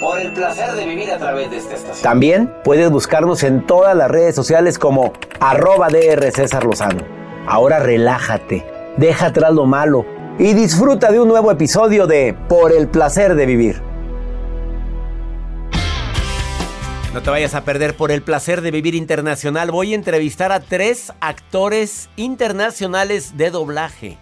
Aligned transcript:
Por 0.00 0.20
el 0.20 0.32
placer 0.32 0.72
de 0.72 0.86
vivir 0.86 1.10
a 1.10 1.18
través 1.18 1.50
de 1.50 1.56
esta 1.56 1.74
estación. 1.74 2.02
También 2.02 2.52
puedes 2.64 2.90
buscarnos 2.90 3.42
en 3.42 3.66
todas 3.66 3.96
las 3.96 4.10
redes 4.10 4.34
sociales 4.34 4.78
como 4.78 5.12
arroba 5.40 5.88
DR 5.88 6.30
César 6.30 6.64
Lozano. 6.64 7.02
Ahora 7.46 7.80
relájate, 7.80 8.64
deja 8.96 9.26
atrás 9.26 9.52
lo 9.52 9.66
malo 9.66 10.04
y 10.38 10.54
disfruta 10.54 11.10
de 11.10 11.20
un 11.20 11.28
nuevo 11.28 11.50
episodio 11.50 12.06
de 12.06 12.36
Por 12.48 12.72
el 12.72 12.88
placer 12.88 13.34
de 13.34 13.46
vivir. 13.46 13.82
No 17.12 17.22
te 17.22 17.28
vayas 17.28 17.54
a 17.54 17.64
perder 17.64 17.94
por 17.94 18.10
el 18.10 18.22
placer 18.22 18.62
de 18.62 18.70
vivir 18.70 18.94
internacional. 18.94 19.70
Voy 19.70 19.92
a 19.92 19.96
entrevistar 19.96 20.50
a 20.50 20.60
tres 20.60 21.12
actores 21.20 22.08
internacionales 22.16 23.36
de 23.36 23.50
doblaje. 23.50 24.16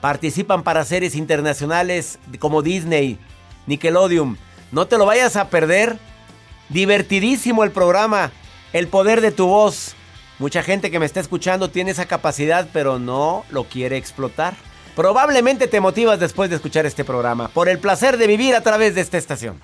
Participan 0.00 0.62
para 0.62 0.84
series 0.84 1.16
internacionales 1.16 2.18
como 2.38 2.62
Disney, 2.62 3.18
Nickelodeon, 3.66 4.38
no 4.72 4.86
te 4.86 4.98
lo 4.98 5.06
vayas 5.06 5.36
a 5.36 5.48
perder. 5.48 5.98
Divertidísimo 6.68 7.64
el 7.64 7.70
programa. 7.70 8.32
El 8.72 8.88
poder 8.88 9.20
de 9.20 9.30
tu 9.30 9.46
voz. 9.46 9.94
Mucha 10.38 10.62
gente 10.62 10.90
que 10.90 10.98
me 10.98 11.06
está 11.06 11.20
escuchando 11.20 11.70
tiene 11.70 11.92
esa 11.92 12.06
capacidad, 12.06 12.68
pero 12.72 12.98
no 12.98 13.44
lo 13.50 13.64
quiere 13.64 13.96
explotar. 13.96 14.54
Probablemente 14.96 15.68
te 15.68 15.80
motivas 15.80 16.18
después 16.20 16.50
de 16.50 16.56
escuchar 16.56 16.86
este 16.86 17.04
programa, 17.04 17.48
por 17.48 17.68
el 17.68 17.78
placer 17.78 18.16
de 18.16 18.26
vivir 18.26 18.54
a 18.54 18.62
través 18.62 18.94
de 18.94 19.00
esta 19.00 19.18
estación. 19.18 19.60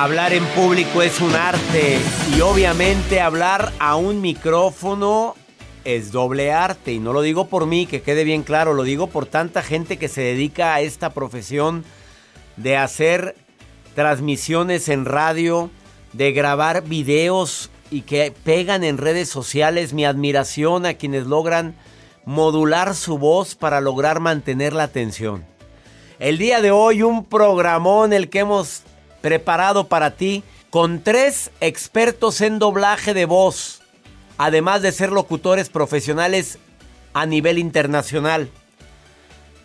Hablar 0.00 0.32
en 0.32 0.44
público 0.54 1.02
es 1.02 1.20
un 1.20 1.34
arte 1.34 1.98
y 2.32 2.40
obviamente 2.40 3.20
hablar 3.20 3.72
a 3.80 3.96
un 3.96 4.20
micrófono 4.20 5.34
es 5.84 6.12
doble 6.12 6.52
arte 6.52 6.92
y 6.92 7.00
no 7.00 7.12
lo 7.12 7.20
digo 7.20 7.48
por 7.48 7.66
mí, 7.66 7.84
que 7.84 8.00
quede 8.00 8.22
bien 8.22 8.44
claro, 8.44 8.74
lo 8.74 8.84
digo 8.84 9.08
por 9.08 9.26
tanta 9.26 9.60
gente 9.60 9.96
que 9.96 10.06
se 10.06 10.20
dedica 10.20 10.72
a 10.72 10.82
esta 10.82 11.10
profesión 11.10 11.84
de 12.56 12.76
hacer 12.76 13.34
transmisiones 13.96 14.88
en 14.88 15.04
radio, 15.04 15.68
de 16.12 16.30
grabar 16.30 16.84
videos 16.84 17.68
y 17.90 18.02
que 18.02 18.32
pegan 18.44 18.84
en 18.84 18.98
redes 18.98 19.28
sociales. 19.28 19.94
Mi 19.94 20.04
admiración 20.04 20.86
a 20.86 20.94
quienes 20.94 21.26
logran 21.26 21.74
modular 22.24 22.94
su 22.94 23.18
voz 23.18 23.56
para 23.56 23.80
lograr 23.80 24.20
mantener 24.20 24.74
la 24.74 24.84
atención. 24.84 25.44
El 26.20 26.38
día 26.38 26.60
de 26.60 26.70
hoy 26.70 27.02
un 27.02 27.24
programón 27.24 28.12
el 28.12 28.30
que 28.30 28.38
hemos 28.38 28.84
preparado 29.20 29.88
para 29.88 30.12
ti 30.12 30.42
con 30.70 31.02
tres 31.02 31.50
expertos 31.60 32.40
en 32.40 32.58
doblaje 32.58 33.14
de 33.14 33.24
voz, 33.24 33.80
además 34.36 34.82
de 34.82 34.92
ser 34.92 35.12
locutores 35.12 35.70
profesionales 35.70 36.58
a 37.14 37.26
nivel 37.26 37.58
internacional. 37.58 38.50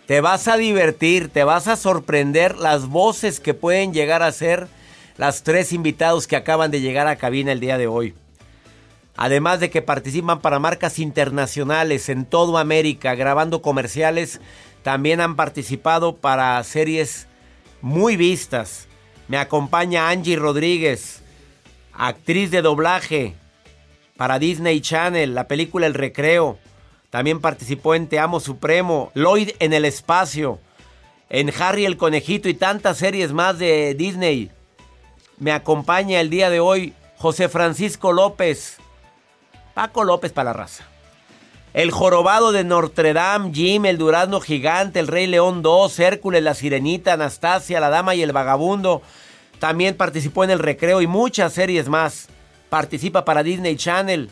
Te 0.06 0.22
vas 0.22 0.48
a 0.48 0.58
divertir, 0.58 1.30
te 1.30 1.44
vas 1.44 1.68
a 1.68 1.76
sorprender 1.76 2.58
las 2.58 2.88
voces 2.88 3.40
que 3.40 3.54
pueden 3.54 3.94
llegar 3.94 4.22
a 4.24 4.32
ser 4.32 4.68
las 5.18 5.44
tres 5.44 5.72
invitados 5.72 6.28
que 6.28 6.36
acaban 6.36 6.72
de 6.72 6.82
llegar 6.82 7.08
a 7.08 7.16
cabina 7.16 7.52
el 7.52 7.60
día 7.60 7.78
de 7.78 7.88
hoy. 7.88 8.16
Además 9.16 9.60
de 9.60 9.70
que 9.70 9.82
participan 9.82 10.42
para 10.42 10.60
marcas 10.60 10.98
internacionales 10.98 12.10
en 12.10 12.26
toda 12.26 12.60
América 12.60 13.14
grabando 13.14 13.62
comerciales, 13.62 14.42
también 14.82 15.22
han 15.22 15.36
participado 15.36 16.18
para 16.18 16.62
series 16.64 17.28
muy 17.82 18.18
vistas. 18.18 18.88
Me 19.28 19.38
acompaña 19.38 20.10
Angie 20.10 20.36
Rodríguez, 20.36 21.22
actriz 21.94 22.52
de 22.52 22.62
doblaje 22.62 23.36
para 24.18 24.40
Disney 24.40 24.82
Channel, 24.82 25.34
la 25.34 25.48
película 25.48 25.88
El 25.88 25.94
Recreo. 25.94 26.60
También 27.10 27.40
participó 27.40 27.96
en 27.96 28.08
Te 28.08 28.20
Amo 28.20 28.40
Supremo, 28.40 29.12
Lloyd 29.16 29.52
en 29.60 29.74
el 29.74 29.86
Espacio, 29.86 30.60
en 31.30 31.52
Harry 31.60 31.86
el 31.86 31.98
Conejito 31.98 32.50
y 32.50 32.54
tantas 32.54 32.98
series 32.98 33.32
más 33.32 33.60
de 33.60 33.94
Disney. 33.96 34.52
Me 35.38 35.52
acompaña 35.52 36.20
el 36.20 36.30
día 36.30 36.50
de 36.50 36.60
hoy 36.60 36.94
José 37.18 37.50
Francisco 37.50 38.12
López, 38.12 38.78
Paco 39.74 40.04
López 40.04 40.32
para 40.32 40.52
la 40.52 40.54
raza. 40.54 40.93
El 41.74 41.90
jorobado 41.90 42.52
de 42.52 42.64
Notre 42.64 43.14
Dame, 43.14 43.52
Jim, 43.52 43.86
el 43.86 43.98
durazno 43.98 44.40
gigante, 44.40 45.00
el 45.00 45.08
Rey 45.08 45.26
León 45.26 45.64
2, 45.64 46.00
Hércules, 46.00 46.44
la 46.44 46.54
Sirenita, 46.54 47.14
Anastasia, 47.14 47.80
la 47.80 47.90
Dama 47.90 48.14
y 48.14 48.22
el 48.22 48.32
Vagabundo. 48.32 49.02
También 49.58 49.98
participó 49.98 50.44
en 50.44 50.52
El 50.52 50.60
Recreo 50.60 51.02
y 51.02 51.08
muchas 51.08 51.54
series 51.54 51.90
más. 51.90 52.28
Participa 52.70 53.26
para 53.26 53.42
Disney 53.42 53.76
Channel 53.76 54.30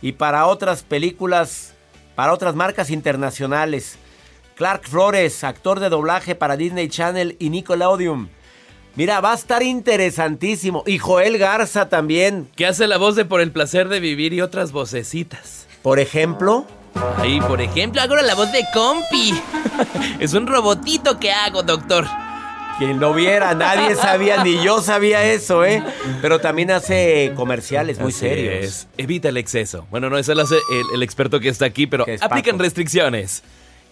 y 0.00 0.12
para 0.12 0.46
otras 0.46 0.82
películas, 0.82 1.74
para 2.14 2.32
otras 2.32 2.54
marcas 2.54 2.88
internacionales. 2.88 3.98
Clark 4.54 4.88
Flores, 4.88 5.44
actor 5.44 5.80
de 5.80 5.90
doblaje 5.90 6.34
para 6.34 6.56
Disney 6.56 6.88
Channel 6.88 7.36
y 7.38 7.50
Nickelodeon. 7.50 8.30
Mira, 8.96 9.20
va 9.20 9.32
a 9.32 9.36
estar 9.36 9.62
interesantísimo. 9.62 10.84
Y 10.86 10.96
Joel 10.96 11.36
Garza 11.36 11.90
también. 11.90 12.48
Que 12.56 12.66
hace 12.66 12.86
la 12.86 12.96
voz 12.96 13.14
de 13.14 13.26
Por 13.26 13.42
el 13.42 13.52
placer 13.52 13.90
de 13.90 14.00
vivir 14.00 14.32
y 14.32 14.40
otras 14.40 14.72
vocecitas. 14.72 15.66
Por 15.82 16.00
ejemplo. 16.00 16.66
Ahí, 17.18 17.40
por 17.40 17.60
ejemplo, 17.60 18.00
hago 18.00 18.16
la 18.16 18.34
voz 18.34 18.50
de 18.52 18.64
Compi. 18.72 19.34
es 20.20 20.34
un 20.34 20.46
robotito 20.46 21.18
que 21.18 21.30
hago, 21.32 21.62
doctor. 21.62 22.06
Quien 22.78 23.00
lo 23.00 23.12
viera, 23.12 23.54
nadie 23.54 23.96
sabía, 23.96 24.44
ni 24.44 24.62
yo 24.62 24.80
sabía 24.80 25.24
eso, 25.24 25.64
¿eh? 25.64 25.82
Pero 26.22 26.38
también 26.40 26.70
hace 26.70 27.32
comerciales 27.34 27.98
muy 27.98 28.10
Así 28.12 28.20
serios. 28.20 28.64
es. 28.64 28.88
Evita 28.96 29.30
el 29.30 29.36
exceso. 29.36 29.86
Bueno, 29.90 30.08
no, 30.10 30.16
eso 30.16 30.32
lo 30.34 30.42
hace 30.42 30.54
el, 30.54 30.86
el 30.94 31.02
experto 31.02 31.40
que 31.40 31.48
está 31.48 31.64
aquí, 31.64 31.88
pero 31.88 32.06
es 32.06 32.22
aplican 32.22 32.52
Paco. 32.54 32.62
restricciones. 32.62 33.42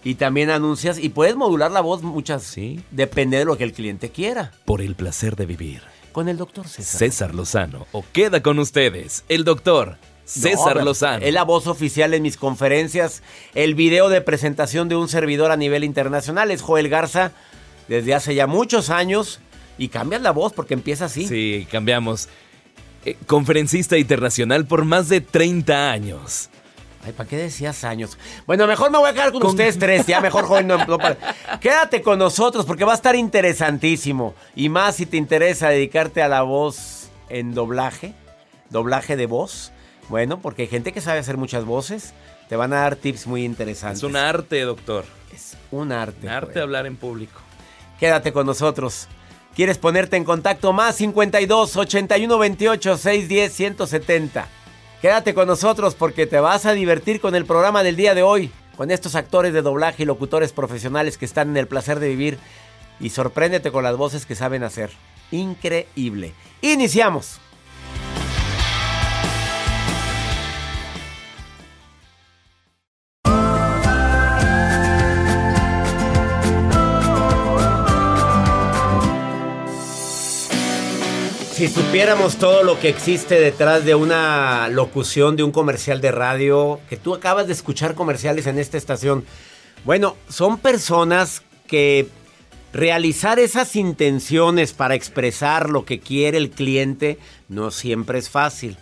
Y 0.05 0.15
también 0.15 0.49
anuncias 0.51 0.99
y 0.99 1.09
puedes 1.09 1.35
modular 1.35 1.69
la 1.69 1.81
voz 1.81 2.01
muchas. 2.01 2.43
Sí. 2.43 2.81
Depende 2.91 3.37
de 3.37 3.43
lo 3.45 3.57
que 3.57 3.65
el 3.65 3.73
cliente 3.73 4.09
quiera. 4.09 4.51
Por 4.63 4.81
el 4.81 4.95
placer 4.95 5.35
de 5.35 5.45
vivir. 5.45 5.81
Con 6.13 6.29
el 6.29 6.37
doctor 6.37 6.65
César. 6.65 6.99
César 6.99 7.35
Lozano. 7.35 7.87
O 7.91 8.05
queda 8.13 8.41
con 8.41 8.57
ustedes, 8.57 9.25
el 9.27 9.43
doctor 9.43 9.97
César 10.27 10.75
No, 10.77 10.83
Lozano. 10.85 11.25
Es 11.25 11.33
la 11.33 11.43
voz 11.43 11.67
oficial 11.67 12.13
en 12.13 12.21
mis 12.21 12.35
conferencias. 12.37 13.23
El 13.55 13.75
video 13.75 14.09
de 14.09 14.21
presentación 14.21 14.89
de 14.89 14.95
un 14.95 15.07
servidor 15.07 15.51
a 15.51 15.57
nivel 15.57 15.83
internacional 15.83 16.51
es 16.51 16.61
Joel 16.61 16.89
Garza 16.89 17.31
desde 17.87 18.13
hace 18.13 18.35
ya 18.35 18.45
muchos 18.45 18.89
años. 18.89 19.39
Y 19.77 19.87
cambias 19.89 20.21
la 20.23 20.31
voz 20.31 20.53
porque 20.53 20.73
empieza 20.73 21.05
así. 21.05 21.27
Sí, 21.27 21.67
cambiamos. 21.71 22.27
Eh, 23.05 23.15
conferencista 23.27 23.97
internacional 23.97 24.65
por 24.65 24.83
más 24.85 25.07
de 25.07 25.21
30 25.21 25.91
años. 25.91 26.49
Ay, 27.05 27.13
¿para 27.13 27.29
qué 27.29 27.37
decías 27.37 27.85
años? 27.85 28.17
Bueno, 28.45 28.67
mejor 28.67 28.91
me 28.91 28.97
voy 28.97 29.09
a 29.09 29.13
quedar 29.13 29.31
con, 29.31 29.39
Con- 29.39 29.51
ustedes 29.51 29.79
tres. 29.79 30.05
Ya 30.07 30.19
mejor, 30.19 30.43
joven. 30.45 30.67
no- 30.67 30.83
no 30.85 30.97
Quédate 31.61 32.01
con 32.01 32.19
nosotros 32.19 32.65
porque 32.65 32.83
va 32.83 32.91
a 32.91 32.95
estar 32.95 33.15
interesantísimo. 33.15 34.33
Y 34.55 34.67
más 34.67 34.95
si 34.97 35.05
te 35.05 35.15
interesa 35.15 35.69
dedicarte 35.69 36.21
a 36.21 36.27
la 36.27 36.41
voz 36.41 37.07
en 37.29 37.53
doblaje, 37.53 38.13
doblaje 38.69 39.15
de 39.15 39.25
voz. 39.25 39.71
Bueno, 40.09 40.39
porque 40.39 40.63
hay 40.63 40.67
gente 40.67 40.93
que 40.93 41.01
sabe 41.01 41.19
hacer 41.19 41.37
muchas 41.37 41.65
voces. 41.65 42.13
Te 42.49 42.55
van 42.55 42.73
a 42.73 42.77
dar 42.77 42.95
tips 42.95 43.27
muy 43.27 43.43
interesantes. 43.43 43.99
Es 43.99 44.03
un 44.03 44.15
arte, 44.15 44.61
doctor. 44.61 45.05
Es 45.33 45.57
un 45.71 45.91
arte. 45.91 46.29
Arte 46.29 46.47
joven. 46.53 46.63
hablar 46.63 46.85
en 46.85 46.95
público. 46.95 47.41
Quédate 47.99 48.31
con 48.31 48.45
nosotros. 48.45 49.07
¿Quieres 49.55 49.77
ponerte 49.77 50.15
en 50.17 50.23
contacto? 50.23 50.71
Más 50.71 50.95
52 50.95 51.75
81 51.75 52.37
28 52.37 52.97
610 52.97 53.53
170. 53.53 54.47
Quédate 55.01 55.33
con 55.33 55.47
nosotros 55.47 55.95
porque 55.95 56.25
te 56.27 56.39
vas 56.39 56.65
a 56.65 56.73
divertir 56.73 57.19
con 57.19 57.35
el 57.35 57.45
programa 57.45 57.83
del 57.83 57.95
día 57.95 58.15
de 58.15 58.23
hoy. 58.23 58.51
Con 58.77 58.91
estos 58.91 59.15
actores 59.15 59.53
de 59.53 59.63
doblaje 59.63 60.03
y 60.03 60.05
locutores 60.05 60.53
profesionales 60.53 61.17
que 61.17 61.25
están 61.25 61.49
en 61.49 61.57
el 61.57 61.67
placer 61.67 61.99
de 61.99 62.09
vivir. 62.09 62.37
Y 62.99 63.09
sorpréndete 63.09 63.71
con 63.71 63.83
las 63.83 63.97
voces 63.97 64.25
que 64.25 64.35
saben 64.35 64.63
hacer. 64.63 64.91
Increíble. 65.31 66.33
Iniciamos. 66.61 67.39
Si 81.57 81.67
supiéramos 81.67 82.35
todo 82.37 82.61
lo 82.61 82.79
que 82.79 82.87
existe 82.87 83.39
detrás 83.39 83.83
de 83.83 83.95
una 83.95 84.67
locución 84.67 85.35
de 85.35 85.41
un 85.41 85.51
comercial 85.51 86.01
de 86.01 86.11
radio, 86.11 86.79
que 86.87 86.97
tú 86.97 87.15
acabas 87.15 87.47
de 87.47 87.53
escuchar 87.53 87.95
comerciales 87.95 88.45
en 88.45 88.59
esta 88.59 88.77
estación. 88.77 89.25
Bueno, 89.83 90.15
son 90.29 90.59
personas 90.59 91.41
que 91.65 92.09
realizar 92.73 93.39
esas 93.39 93.75
intenciones 93.75 94.73
para 94.73 94.93
expresar 94.93 95.71
lo 95.71 95.83
que 95.83 95.99
quiere 95.99 96.37
el 96.37 96.51
cliente 96.51 97.17
no 97.49 97.71
siempre 97.71 98.19
es 98.19 98.29
fácil. 98.29 98.77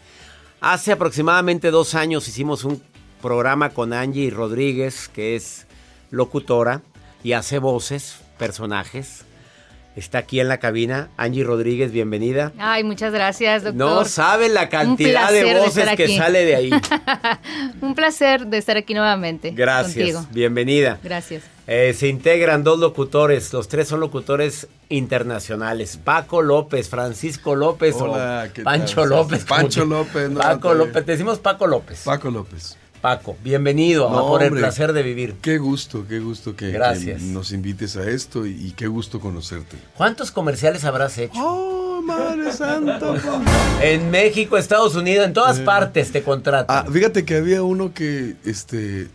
Hace 0.59 0.91
aproximadamente 0.91 1.71
dos 1.71 1.95
años 1.95 2.27
hicimos 2.27 2.65
un 2.65 2.83
programa 3.21 3.69
con 3.69 3.93
Angie 3.93 4.31
Rodríguez, 4.31 5.07
que 5.07 5.37
es 5.37 5.65
locutora 6.11 6.81
y 7.23 7.31
hace 7.31 7.57
voces, 7.57 8.17
personajes. 8.37 9.24
Está 9.95 10.17
aquí 10.19 10.41
en 10.41 10.49
la 10.49 10.57
cabina. 10.57 11.09
Angie 11.15 11.45
Rodríguez, 11.45 11.91
bienvenida. 11.91 12.51
Ay, 12.57 12.83
muchas 12.83 13.13
gracias, 13.13 13.63
doctor. 13.63 13.75
No 13.75 14.05
sabe 14.05 14.49
la 14.49 14.67
cantidad 14.67 15.31
de 15.31 15.57
voces 15.57 15.89
que 15.95 16.17
sale 16.17 16.43
de 16.43 16.55
ahí. 16.55 16.69
Un 17.81 17.95
placer 17.95 18.47
de 18.47 18.57
estar 18.57 18.75
aquí 18.75 18.93
nuevamente. 18.93 19.51
Gracias. 19.51 20.29
Bienvenida. 20.33 20.99
Gracias. 21.01 21.43
Eh, 21.67 21.93
se 21.97 22.09
integran 22.09 22.63
dos 22.63 22.77
locutores. 22.79 23.51
Los 23.53 23.69
tres 23.69 23.87
son 23.87 24.01
locutores 24.01 24.67
internacionales. 24.89 25.97
Paco 26.03 26.41
López, 26.41 26.89
Francisco 26.89 27.55
López 27.55 27.95
o 27.97 28.13
Pancho 28.63 29.05
López. 29.05 29.45
Pancho 29.45 29.85
López. 29.85 30.29
Paco 30.37 30.73
López. 30.73 31.05
decimos 31.05 31.39
Paco 31.39 31.67
López. 31.67 32.01
Paco 32.03 32.29
López. 32.29 32.77
Paco, 33.05 33.37
bienvenido 33.43 34.09
por 34.09 34.41
el 34.41 34.49
placer 34.49 34.91
de 34.91 35.03
vivir. 35.03 35.35
Qué 35.39 35.59
gusto, 35.59 36.07
qué 36.09 36.17
gusto 36.17 36.55
que, 36.55 36.75
nos 37.21 37.51
invites 37.51 37.97
a 37.97 38.09
esto 38.09 38.47
y, 38.47 38.73
qué 38.75 38.87
gusto 38.87 39.19
conocerte. 39.19 39.77
¿Cuántos 39.95 40.31
comerciales 40.31 40.85
habrás 40.85 41.15
hecho? 41.19 41.37
¡Oh, 41.37 42.01
madre 42.01 42.51
santa! 42.51 42.99
en 43.83 44.09
México, 44.09 44.57
Estados 44.57 44.95
Unidos, 44.95 45.27
en 45.27 45.33
todas 45.33 45.59
eh. 45.59 45.63
partes 45.63 46.11
te 46.11 46.23
contratan. 46.23 46.65
Ah, 46.75 46.91
fíjate 46.91 47.25
que 47.25 47.37
había 47.37 47.61
uno 47.61 47.93
que 47.93 48.37
este, 48.43 49.09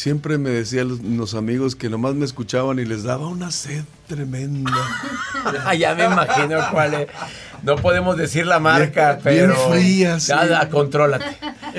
siempre 0.00 0.38
me 0.38 0.48
decían 0.48 1.16
los, 1.16 1.34
amigos 1.34 1.76
que 1.76 1.90
nomás 1.90 2.14
me 2.14 2.24
escuchaban 2.24 2.78
y 2.78 2.86
les 2.86 3.02
daba 3.02 3.26
una 3.26 3.50
sed 3.50 3.84
tremenda. 4.08 4.72
ya 5.78 5.94
me 5.94 6.06
imagino 6.06 6.58
cuál 6.72 6.94
es. 6.94 7.08
No 7.62 7.76
podemos 7.76 8.16
decir 8.16 8.46
la 8.46 8.58
marca, 8.60 9.20
pero. 9.22 9.54
Bien 9.54 9.70
fría, 9.70 10.20
sí. 10.20 10.32
contrólate. 10.70 11.36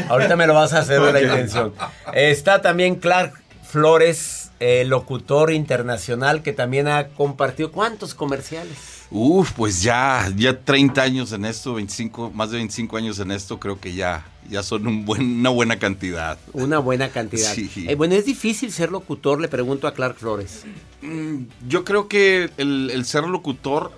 Ahorita 0.07 0.35
me 0.35 0.45
lo 0.45 0.53
vas 0.53 0.73
a 0.73 0.79
hacer 0.79 1.01
de 1.01 1.13
la 1.13 1.21
intención. 1.21 1.73
Está 2.13 2.61
también 2.61 2.95
Clark 2.95 3.33
Flores, 3.63 4.51
locutor 4.85 5.51
internacional, 5.51 6.43
que 6.43 6.53
también 6.53 6.87
ha 6.87 7.07
compartido. 7.07 7.71
¿Cuántos 7.71 8.13
comerciales? 8.13 8.77
Uf, 9.09 9.51
pues 9.53 9.81
ya, 9.81 10.31
ya 10.35 10.57
30 10.57 11.01
años 11.01 11.31
en 11.33 11.43
esto, 11.45 11.73
25, 11.73 12.31
más 12.31 12.51
de 12.51 12.57
25 12.57 12.97
años 12.97 13.19
en 13.19 13.31
esto, 13.31 13.59
creo 13.59 13.79
que 13.79 13.93
ya, 13.93 14.25
ya 14.51 14.61
son 14.63 14.85
un 14.85 15.05
buen, 15.05 15.39
una 15.39 15.49
buena 15.49 15.79
cantidad. 15.79 16.37
Una 16.51 16.77
buena 16.79 17.09
cantidad. 17.09 17.57
Eh, 17.57 17.95
bueno, 17.95 18.15
es 18.15 18.25
difícil 18.25 18.71
ser 18.71 18.91
locutor, 18.91 19.39
le 19.39 19.47
pregunto 19.47 19.87
a 19.87 19.93
Clark 19.93 20.17
Flores. 20.17 20.65
Mm, 21.01 21.43
yo 21.67 21.85
creo 21.85 22.09
que 22.09 22.49
el, 22.57 22.91
el 22.93 23.05
ser 23.05 23.23
locutor 23.23 23.93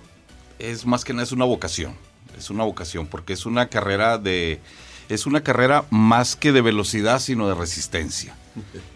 es 0.60 0.86
más 0.86 1.04
que 1.04 1.12
nada 1.12 1.24
es 1.24 1.32
una 1.32 1.44
vocación. 1.44 1.94
Es 2.38 2.50
una 2.50 2.62
vocación 2.64 3.08
porque 3.08 3.32
es 3.32 3.46
una 3.46 3.68
carrera 3.68 4.16
de 4.16 4.60
es 5.08 5.26
una 5.26 5.42
carrera 5.42 5.84
más 5.90 6.36
que 6.36 6.52
de 6.52 6.62
velocidad, 6.62 7.20
sino 7.20 7.48
de 7.48 7.54
resistencia. 7.54 8.34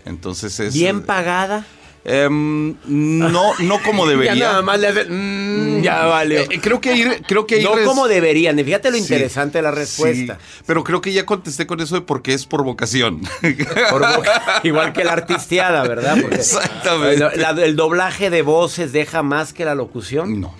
Entonces 0.04 0.58
es 0.60 0.74
bien 0.74 1.02
pagada. 1.02 1.66
Em, 2.04 2.74
no, 2.86 3.52
no 3.58 3.82
como 3.82 4.06
debería. 4.08 4.34
ya 4.34 4.48
nada 4.48 4.62
más 4.62 4.78
le 4.78 4.88
hace, 4.88 5.04
mm, 5.04 5.82
ya 5.82 6.06
vale. 6.06 6.42
Eh, 6.42 6.60
creo 6.62 6.80
que 6.80 6.90
ahí, 6.90 7.04
creo 7.26 7.46
que 7.46 7.62
no 7.62 7.72
como 7.84 8.08
deberían. 8.08 8.56
Fíjate 8.56 8.90
lo 8.90 8.96
interesante 8.96 9.58
de 9.58 9.62
la 9.62 9.70
respuesta. 9.70 10.38
pero 10.66 10.84
creo 10.84 11.00
que 11.00 11.12
ya 11.12 11.26
contesté 11.26 11.66
con 11.66 11.80
eso 11.80 11.96
de 11.96 12.00
por 12.00 12.22
qué 12.22 12.34
es 12.34 12.46
por 12.46 12.64
vocación. 12.64 13.22
igual 14.62 14.92
que 14.92 15.04
la 15.04 15.12
artisteada, 15.12 15.82
¿verdad? 15.82 16.18
Exactamente. 16.32 17.24
el 17.64 17.76
doblaje 17.76 18.30
de 18.30 18.42
voces 18.42 18.92
deja 18.92 19.22
más 19.22 19.52
que 19.52 19.64
la 19.64 19.74
locución. 19.74 20.40
No. 20.40 20.54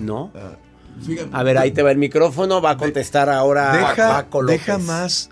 ¿No? 0.00 0.32
Ah, 0.34 0.56
a 1.32 1.42
ver, 1.42 1.58
ahí 1.58 1.70
te 1.70 1.82
va 1.82 1.90
el 1.90 1.98
micrófono, 1.98 2.60
va 2.60 2.70
a 2.70 2.76
contestar 2.76 3.30
ahora 3.30 3.72
deja, 3.72 4.26
Deja 4.46 4.78
más 4.78 5.30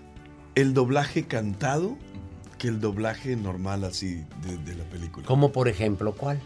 el 0.55 0.73
doblaje 0.73 1.25
cantado 1.25 1.97
que 2.57 2.67
el 2.67 2.79
doblaje 2.79 3.35
normal 3.35 3.83
así 3.83 4.23
de, 4.65 4.75
la 4.75 4.83
película. 4.85 5.25
¿Cómo 5.25 5.51
por 5.51 5.67
ejemplo 5.67 6.13
cuál? 6.13 6.39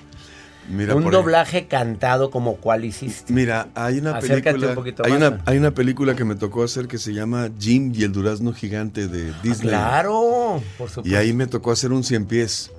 Mira, 0.69 0.96
un 0.96 1.10
doblaje 1.10 1.68
cantado 1.68 2.30
como 2.30 2.58
cuál 2.58 2.86
hiciste. 2.86 3.34
Mira, 3.34 3.69
hay 3.74 3.98
una 3.98 4.19
película. 4.19 4.75
hay, 5.04 5.12
una, 5.12 5.42
hay 5.46 5.58
una 5.58 5.72
película 5.72 6.16
que 6.16 6.24
me 6.24 6.36
tocó 6.36 6.63
hacer 6.63 6.88
que 6.88 6.98
se 7.00 7.13
llama 7.13 7.50
Jim 7.60 7.92
y 7.96 8.04
el 8.04 8.12
durazno 8.12 8.54
gigante 8.54 9.08
de 9.08 9.34
Disney. 9.42 9.74
Ah, 9.74 10.02
claro, 10.02 10.62
por 10.78 10.90
supuesto. 10.90 11.10
Y 11.10 11.16
ahí 11.16 11.34
me 11.34 11.48
tocó 11.48 11.72
hacer 11.72 11.92
un 11.92 12.04
cien 12.04 12.25
pies. 12.25 12.72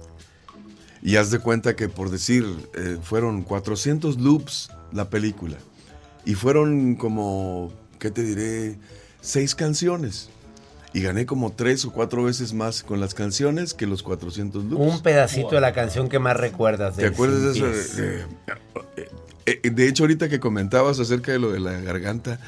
Y 1.02 1.16
haz 1.16 1.32
de 1.32 1.40
cuenta 1.40 1.74
que 1.74 1.88
por 1.88 2.10
decir, 2.10 2.46
eh, 2.74 2.98
fueron 3.02 3.42
400 3.42 4.20
loops 4.20 4.70
la 4.92 5.10
película. 5.10 5.56
Y 6.24 6.34
fueron 6.34 6.94
como, 6.94 7.72
¿qué 7.98 8.12
te 8.12 8.22
diré? 8.22 8.78
Seis 9.20 9.54
canciones. 9.56 10.30
Y 10.94 11.00
gané 11.00 11.24
como 11.24 11.52
tres 11.52 11.84
o 11.84 11.92
cuatro 11.92 12.24
veces 12.24 12.52
más 12.52 12.82
con 12.82 13.00
las 13.00 13.14
canciones 13.14 13.72
que 13.72 13.86
los 13.86 14.02
400 14.02 14.64
loops. 14.64 14.94
Un 14.94 15.02
pedacito 15.02 15.50
de 15.50 15.60
la 15.60 15.72
canción 15.72 16.08
que 16.08 16.18
más 16.18 16.36
recuerdas. 16.36 16.96
¿Te 16.96 17.06
acuerdas 17.06 17.42
de 17.42 17.50
eso? 17.52 18.02
Eh, 18.02 18.26
eh, 19.46 19.70
de 19.70 19.88
hecho, 19.88 20.04
ahorita 20.04 20.28
que 20.28 20.38
comentabas 20.38 21.00
acerca 21.00 21.32
de 21.32 21.38
lo 21.38 21.52
de 21.52 21.60
la 21.60 21.72
garganta, 21.80 22.38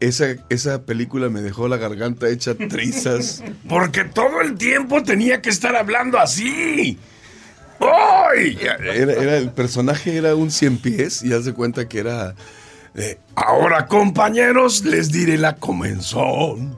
esa, 0.00 0.26
esa 0.48 0.82
película 0.82 1.30
me 1.30 1.40
dejó 1.42 1.68
la 1.68 1.76
garganta 1.76 2.28
hecha 2.28 2.54
trizas. 2.54 3.42
porque 3.68 4.04
todo 4.04 4.40
el 4.40 4.58
tiempo 4.58 5.02
tenía 5.02 5.40
que 5.40 5.48
estar 5.48 5.76
hablando 5.76 6.18
así. 6.18 6.98
¡Ay! 7.80 8.58
Era, 8.60 9.38
el 9.38 9.50
personaje 9.50 10.16
era 10.16 10.34
un 10.34 10.50
cien 10.50 10.76
pies 10.76 11.22
y 11.22 11.32
haz 11.32 11.44
de 11.44 11.54
cuenta 11.54 11.88
que 11.88 12.00
era. 12.00 12.34
Ahora, 13.34 13.86
compañeros, 13.86 14.84
les 14.84 15.10
diré 15.10 15.38
la 15.38 15.56
comenzón. 15.56 16.76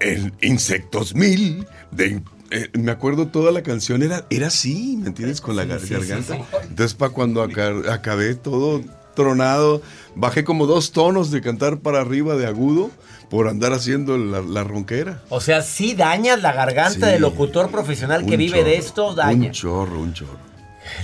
El 0.00 0.32
Insectos 0.40 1.14
Mil 1.14 1.66
de 1.90 2.22
eh, 2.50 2.68
me 2.72 2.90
acuerdo 2.90 3.28
toda 3.28 3.52
la 3.52 3.62
canción 3.62 4.02
era, 4.02 4.26
era 4.28 4.48
así, 4.48 4.96
¿me 5.00 5.08
entiendes? 5.08 5.40
Con 5.40 5.54
la 5.54 5.64
garganta. 5.64 6.38
Entonces, 6.62 6.94
para 6.94 7.12
cuando 7.12 7.42
acabé 7.42 8.34
todo 8.34 8.82
tronado, 9.14 9.82
bajé 10.16 10.42
como 10.42 10.66
dos 10.66 10.90
tonos 10.90 11.30
de 11.30 11.40
cantar 11.42 11.78
para 11.78 12.00
arriba 12.00 12.34
de 12.34 12.46
agudo 12.46 12.90
por 13.28 13.46
andar 13.46 13.72
haciendo 13.72 14.18
la, 14.18 14.64
ronquera. 14.64 15.22
O 15.28 15.40
sea, 15.40 15.62
sí 15.62 15.94
dañas 15.94 16.42
la 16.42 16.52
garganta 16.52 17.06
del 17.06 17.22
locutor 17.22 17.70
profesional 17.70 18.26
que 18.26 18.36
vive 18.36 18.64
de 18.64 18.76
esto, 18.76 19.14
daña. 19.14 19.48
Un 19.48 19.52
chorro, 19.52 20.00
un 20.00 20.12
chorro. 20.12 20.50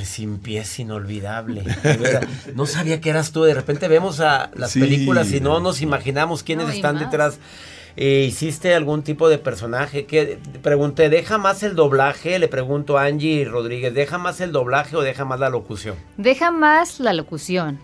El 0.00 0.04
sin 0.06 0.38
pies 0.38 0.80
inolvidable. 0.80 1.62
no 2.56 2.66
sabía 2.66 3.00
que 3.00 3.10
eras 3.10 3.30
tú. 3.30 3.44
De 3.44 3.54
repente 3.54 3.86
vemos 3.86 4.18
a 4.18 4.50
las 4.56 4.72
películas 4.72 5.30
y 5.30 5.40
no 5.40 5.60
nos 5.60 5.80
imaginamos 5.80 6.42
quiénes 6.42 6.74
están 6.74 6.98
detrás. 6.98 7.38
Eh, 7.96 8.26
¿Hiciste 8.28 8.74
algún 8.74 9.02
tipo 9.02 9.28
de 9.28 9.38
personaje? 9.38 10.04
Que 10.04 10.38
pregunté, 10.62 11.08
¿deja 11.08 11.38
más 11.38 11.62
el 11.62 11.74
doblaje? 11.74 12.38
Le 12.38 12.48
pregunto 12.48 12.98
a 12.98 13.04
Angie 13.04 13.46
Rodríguez, 13.46 13.94
¿deja 13.94 14.18
más 14.18 14.40
el 14.42 14.52
doblaje 14.52 14.96
o 14.96 15.00
deja 15.00 15.24
más 15.24 15.40
la 15.40 15.48
locución? 15.48 15.96
Deja 16.18 16.50
más 16.50 17.00
la 17.00 17.14
locución. 17.14 17.78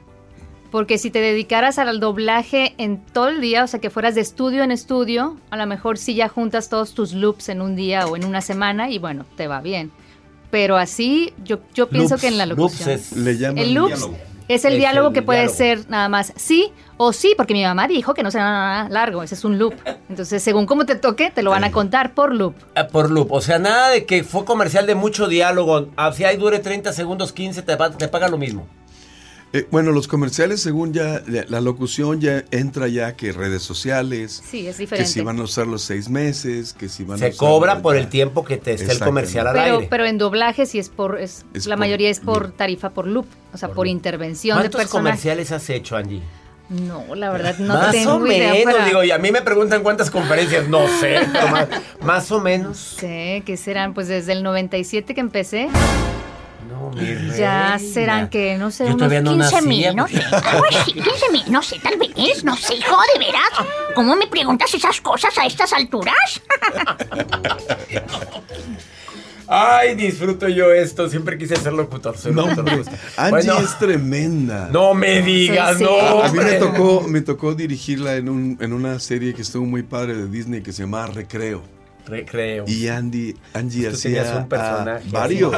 Porque 0.71 0.99
si 0.99 1.11
te 1.11 1.21
dedicaras 1.21 1.79
al 1.79 1.99
doblaje 2.01 2.75
en 2.79 2.99
todo 2.99 3.29
el 3.29 3.41
día, 3.41 3.65
o 3.65 3.67
sea, 3.67 3.81
que 3.81 3.91
fueras 3.91 4.15
de 4.15 4.21
estudio 4.21 4.63
en 4.63 4.71
estudio, 4.71 5.39
a 5.51 5.57
lo 5.57 5.67
mejor 5.67 5.97
sí 5.99 6.15
ya 6.15 6.29
juntas 6.29 6.69
todos 6.69 6.95
tus 6.95 7.13
loops 7.15 7.49
en 7.49 7.63
un 7.63 7.77
día 7.77 8.07
o 8.07 8.17
en 8.17 8.25
una 8.25 8.41
semana 8.41 8.91
y 8.91 8.99
bueno, 8.99 9.25
te 9.37 9.49
va 9.49 9.61
bien. 9.61 9.91
Pero 10.51 10.77
así, 10.77 11.33
yo, 11.43 11.61
yo 11.75 11.89
pienso 11.89 12.19
que 12.19 12.29
en 12.29 12.37
la 12.37 12.45
locución. 12.45 12.91
es, 12.91 13.13
le 13.13 13.39
llaman 13.39 13.59
el 13.59 13.75
loops 13.75 14.09
es 14.49 14.65
el 14.65 14.77
diálogo 14.77 15.13
que 15.13 15.23
puede 15.23 15.49
ser 15.49 15.89
nada 15.89 16.09
más 16.09 16.33
sí 16.37 16.73
o 16.97 17.13
sí, 17.13 17.35
porque 17.37 17.55
mi 17.55 17.65
mamá 17.65 17.89
dijo 17.89 18.15
que 18.15 18.23
no 18.23 18.31
será 18.31 18.45
nada 18.45 18.89
largo, 18.89 19.23
ese 19.23 19.35
es 19.35 19.45
un 19.45 19.59
loop. 19.59 19.75
Entonces, 20.09 20.43
según 20.43 20.67
cómo 20.67 20.87
te 20.87 20.95
toque, 20.95 21.31
te 21.31 21.43
lo 21.43 21.51
van 21.51 21.65
a 21.65 21.73
contar 21.73 22.15
por 22.15 22.35
loop. 22.35 22.55
Ah, 22.75 22.87
por 22.87 23.11
loop, 23.11 23.33
o 23.33 23.41
sea, 23.41 23.59
nada 23.59 23.91
de 23.91 24.05
que 24.07 24.25
fue 24.25 24.45
comercial 24.45 24.87
de 24.87 24.95
mucho 24.95 25.27
diálogo. 25.27 25.89
Ah, 25.97 26.13
si 26.13 26.25
ahí 26.25 26.37
dure 26.37 26.59
30 26.59 26.93
segundos, 26.93 27.33
15, 27.33 27.63
te, 27.63 27.77
te 27.77 28.09
paga 28.09 28.29
lo 28.29 28.39
mismo. 28.39 28.67
Eh, 29.55 29.67
bueno, 29.71 29.93
los 29.93 30.09
comerciales, 30.09 30.63
según 30.63 30.95
ya 30.95 31.23
la, 31.27 31.61
locución 31.61 32.23
ya 32.23 32.43
entra 32.51 32.89
ya 32.89 33.17
que 33.17 33.33
redes 33.33 33.63
sociales. 33.63 34.43
Sí, 34.49 34.67
es 34.67 34.79
diferente. 34.79 35.07
Que 35.07 35.13
si 35.13 35.21
van 35.21 35.39
a 35.41 35.43
usar 35.43 35.67
los 35.67 35.83
seis 35.83 36.09
meses, 36.09 36.73
que 36.73 36.89
si 36.89 37.05
van 37.05 37.19
Se 37.19 37.27
a 37.27 37.33
Se 37.33 37.37
cobra 37.37 37.83
por 37.83 37.97
el 37.97 38.09
tiempo 38.09 38.45
que 38.45 38.57
te 38.57 38.73
esté 38.73 38.93
el 38.93 38.99
comercial 38.99 39.49
al 39.49 39.55
pero, 39.55 39.75
aire. 39.77 39.89
Pero 39.91 40.07
en 40.07 40.17
doblaje 40.17 40.65
sí 40.65 40.79
es 40.79 40.89
por, 40.89 41.21
es, 41.21 41.45
la 41.67 41.77
mayoría 41.77 42.09
es 42.09 42.21
por 42.21 42.53
tarifa 42.53 42.91
por 42.91 43.07
loop, 43.07 43.27
o 43.53 43.59
sea, 43.59 43.69
por, 43.69 43.87
intervención 43.87 44.57
de 44.57 44.65
personas. 44.65 44.91
¿Cuántos 44.91 45.01
comerciales 45.01 45.53
has 45.53 45.69
hecho, 45.69 45.97
Angie? 45.97 46.23
No, 46.71 47.15
la 47.15 47.31
verdad 47.31 47.59
no 47.59 47.75
más 47.75 47.93
tengo 47.93 48.15
o 48.15 48.19
menos, 48.19 48.87
digo, 48.87 49.05
y 49.05 49.11
a 49.11 49.19
mí 49.19 49.31
me 49.31 49.43
preguntan 49.43 49.83
cuántas 49.83 50.11
conferencias, 50.11 50.69
no 50.69 50.89
sé, 51.01 51.21
más, 51.51 51.69
más 52.01 52.33
o 52.33 52.41
menos. 52.41 52.79
Sé 52.99 53.43
que 53.45 53.59
serán, 53.59 53.93
pues 53.93 54.09
desde 54.09 54.33
el 54.33 54.43
97 54.43 55.15
que 55.15 55.21
empecé. 55.21 55.69
No, 56.69 56.91
mi 56.91 57.37
Ya 57.37 57.79
serán 57.79 58.29
que, 58.29 58.57
no 58.59 58.71
sé, 58.71 58.87
Yo 58.89 58.95
unos 58.95 59.11
15 59.53 59.63
mil, 59.63 59.95
no 59.97 60.09
sé. 60.09 60.23
Algo 60.23 60.65
así, 60.71 60.93
15 60.93 61.11
mil, 61.33 61.45
no 61.51 61.63
sé, 61.63 61.79
tal 61.81 61.99
vez, 61.99 62.45
no 62.45 62.57
sé, 62.57 62.75
hijo, 62.75 62.97
de 63.15 63.19
veras. 63.19 63.51
¿Cómo 63.95 64.17
me 64.17 64.27
preguntas 64.27 64.73
esas 64.75 65.01
cosas 65.01 65.37
a 65.39 65.47
estas 65.47 65.73
alturas? 65.73 66.15
Ay, 69.49 69.95
disfruto 69.97 70.49
yo 70.49 70.73
esto. 70.73 71.09
Siempre 71.11 71.37
quise 71.37 71.57
ser 71.57 71.73
locutor. 71.75 72.17
soy 72.17 72.33
No, 72.33 72.47
locutor. 72.47 72.85
Angie 73.19 73.31
Bueno, 73.31 73.59
es 73.59 73.79
tremenda. 73.79 74.69
no 74.73 74.95
me 74.95 75.21
digas, 75.21 75.77
Sí, 75.77 75.85
sí. 75.85 75.85
no. 75.85 76.23
A 76.23 76.29
mí 76.29 76.39
me 76.39 76.43
hombre. 76.43 76.59
tocó, 76.59 77.03
me 77.07 77.21
tocó 77.21 77.55
dirigirla 77.55 78.15
en, 78.17 78.29
un, 78.31 78.57
en 78.61 78.73
una 78.73 78.99
serie 78.99 79.35
que 79.35 79.43
estuvo 79.43 79.67
muy 79.67 79.83
padre 79.83 80.15
de 80.15 80.27
Disney 80.29 80.63
que 80.63 80.73
se 80.73 80.83
llamaba 80.85 81.09
Recreo. 81.09 81.63
Re- 82.07 82.25
creo. 82.25 82.65
Y 82.67 82.89
Andy, 82.89 83.37
Angie 83.55 83.89
Tú 83.89 83.95
hacía 83.95 84.37
un 84.37 84.49
personaje 84.49 85.09
a 85.09 85.13
varios. 85.13 85.55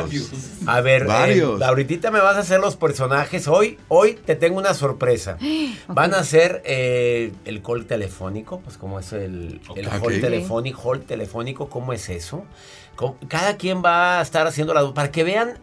A 0.66 0.80
ver, 0.82 1.06
Varios. 1.06 1.60
eh, 1.60 1.64
ahorita 1.64 2.10
me 2.10 2.20
vas 2.20 2.36
a 2.36 2.40
hacer 2.40 2.60
los 2.60 2.76
personajes. 2.76 3.48
Hoy, 3.48 3.78
hoy 3.88 4.14
te 4.24 4.36
tengo 4.36 4.58
una 4.58 4.74
sorpresa. 4.74 5.38
Van 5.88 6.12
a 6.14 6.18
hacer 6.18 6.62
eh, 6.66 7.32
el 7.46 7.62
call 7.62 7.86
telefónico, 7.86 8.60
pues 8.60 8.76
cómo 8.76 9.00
es 9.00 9.12
el, 9.14 9.60
call 10.00 10.20
telefónico, 10.20 10.82
call 10.82 11.00
telefónico, 11.02 11.68
¿cómo 11.68 11.92
es 11.92 12.08
eso? 12.10 12.44
¿Cómo- 12.96 13.16
Cada 13.28 13.56
quien 13.56 13.82
va 13.82 14.18
a 14.18 14.22
estar 14.22 14.46
haciendo 14.46 14.74
la 14.74 14.92
para 14.92 15.10
que 15.10 15.24
vean. 15.24 15.58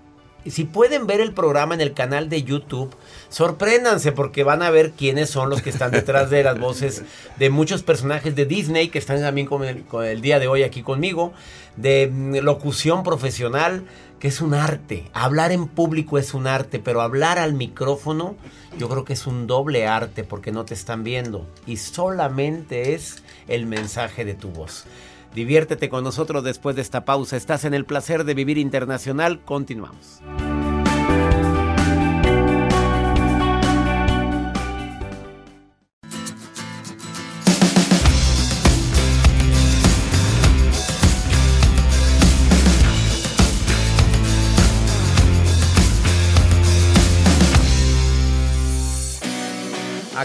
Si 0.47 0.63
pueden 0.63 1.05
ver 1.05 1.21
el 1.21 1.33
programa 1.33 1.75
en 1.75 1.81
el 1.81 1.93
canal 1.93 2.27
de 2.27 2.41
YouTube, 2.41 2.91
sorpréndanse 3.31 4.11
porque 4.11 4.43
van 4.43 4.61
a 4.61 4.69
ver 4.69 4.91
quiénes 4.91 5.29
son 5.29 5.49
los 5.49 5.61
que 5.61 5.71
están 5.71 5.89
detrás 5.91 6.29
de 6.29 6.43
las 6.43 6.59
voces 6.59 7.03
de 7.39 7.49
muchos 7.49 7.81
personajes 7.81 8.35
de 8.35 8.45
Disney 8.45 8.89
que 8.89 8.99
están 8.99 9.21
también 9.21 9.47
con 9.47 9.63
el, 9.63 10.21
día 10.21 10.37
de 10.37 10.47
hoy 10.47 10.63
aquí 10.63 10.83
conmigo, 10.83 11.33
de 11.77 12.11
mm, 12.11 12.35
locución 12.43 13.03
profesional, 13.03 13.85
que 14.19 14.27
es 14.27 14.41
un 14.41 14.53
arte. 14.53 15.09
Hablar 15.13 15.51
en 15.51 15.67
público 15.67 16.19
es 16.19 16.33
un 16.33 16.45
arte, 16.45 16.77
pero 16.77 17.01
hablar 17.01 17.39
al 17.39 17.53
micrófono 17.53 18.35
yo 18.77 18.87
creo 18.89 19.05
que 19.05 19.13
es 19.13 19.25
un 19.25 19.47
doble 19.47 19.87
arte 19.87 20.23
porque 20.23 20.51
no 20.51 20.65
te 20.65 20.73
están 20.73 21.03
viendo 21.03 21.47
y 21.65 21.77
solamente 21.77 22.93
es 22.93 23.23
el 23.47 23.65
mensaje 23.65 24.25
de 24.25 24.35
tu 24.35 24.49
voz. 24.49 24.85
Diviértete 25.33 25.87
con 25.89 26.03
nosotros 26.03 26.43
después 26.43 26.75
de 26.75 26.81
esta 26.81 27.05
pausa. 27.05 27.37
Estás 27.37 27.63
en 27.63 27.73
el 27.73 27.85
placer 27.85 28.25
de 28.25 28.33
vivir 28.33 28.57
internacional. 28.57 29.39
Continuamos. 29.45 30.21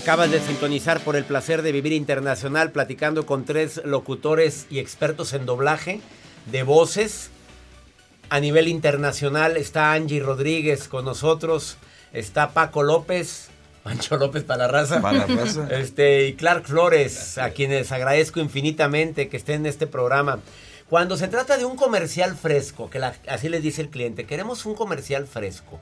Acabas 0.06 0.30
de 0.30 0.38
sintonizar 0.40 1.00
por 1.00 1.16
el 1.16 1.24
placer 1.24 1.62
de 1.62 1.72
vivir 1.72 1.92
internacional 1.92 2.70
platicando 2.70 3.26
con 3.26 3.44
tres 3.44 3.80
locutores 3.84 4.68
y 4.70 4.78
expertos 4.78 5.32
en 5.32 5.46
doblaje 5.46 6.00
de 6.52 6.62
voces. 6.62 7.30
A 8.30 8.38
nivel 8.38 8.68
internacional 8.68 9.56
está 9.56 9.94
Angie 9.94 10.20
Rodríguez 10.20 10.86
con 10.86 11.04
nosotros, 11.04 11.76
está 12.12 12.50
Paco 12.52 12.84
López, 12.84 13.48
Mancho 13.84 14.16
López 14.16 14.44
para 14.44 14.66
la 14.66 14.68
raza. 14.68 15.02
Para 15.02 15.26
la 15.26 15.26
raza. 15.26 15.66
Este, 15.72 16.28
y 16.28 16.34
Clark 16.34 16.66
Flores, 16.68 17.36
a 17.38 17.50
quienes 17.50 17.90
agradezco 17.90 18.38
infinitamente 18.38 19.28
que 19.28 19.36
estén 19.36 19.62
en 19.62 19.66
este 19.66 19.88
programa. 19.88 20.38
Cuando 20.88 21.16
se 21.16 21.26
trata 21.26 21.58
de 21.58 21.64
un 21.64 21.74
comercial 21.76 22.36
fresco, 22.36 22.88
que 22.90 23.00
la- 23.00 23.16
así 23.26 23.48
les 23.48 23.60
dice 23.60 23.82
el 23.82 23.88
cliente, 23.88 24.24
queremos 24.24 24.66
un 24.66 24.76
comercial 24.76 25.26
fresco. 25.26 25.80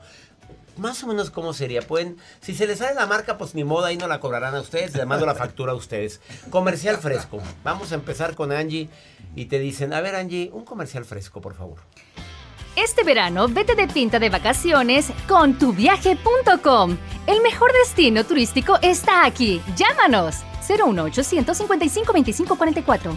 Más 0.77 1.03
o 1.03 1.07
menos 1.07 1.29
cómo 1.29 1.53
sería. 1.53 1.81
Pueden, 1.81 2.17
si 2.41 2.53
se 2.53 2.67
les 2.67 2.79
sale 2.79 2.95
la 2.95 3.05
marca, 3.05 3.37
pues 3.37 3.55
ni 3.55 3.63
modo, 3.63 3.85
ahí 3.85 3.97
no 3.97 4.07
la 4.07 4.19
cobrarán 4.19 4.55
a 4.55 4.61
ustedes, 4.61 4.93
les 4.93 5.05
mando 5.05 5.25
la 5.25 5.35
factura 5.35 5.71
a 5.71 5.75
ustedes. 5.75 6.19
Comercial 6.49 6.97
fresco. 6.97 7.41
Vamos 7.63 7.91
a 7.91 7.95
empezar 7.95 8.35
con 8.35 8.51
Angie 8.51 8.89
y 9.35 9.45
te 9.45 9.59
dicen, 9.59 9.93
a 9.93 10.01
ver 10.01 10.15
Angie, 10.15 10.49
un 10.53 10.65
comercial 10.65 11.05
fresco, 11.05 11.41
por 11.41 11.55
favor. 11.55 11.79
Este 12.75 13.03
verano, 13.03 13.47
vete 13.47 13.73
de 13.75 13.87
pinta 13.87 14.19
de 14.19 14.29
vacaciones 14.29 15.07
con 15.27 15.57
tuviaje.com. 15.57 16.97
El 17.25 17.41
mejor 17.41 17.71
destino 17.73 18.23
turístico 18.25 18.77
está 18.81 19.25
aquí. 19.25 19.61
Llámanos. 19.75 20.37
01800 20.67 21.55
55 21.55 22.11
25 22.11 22.55
44. 22.57 23.15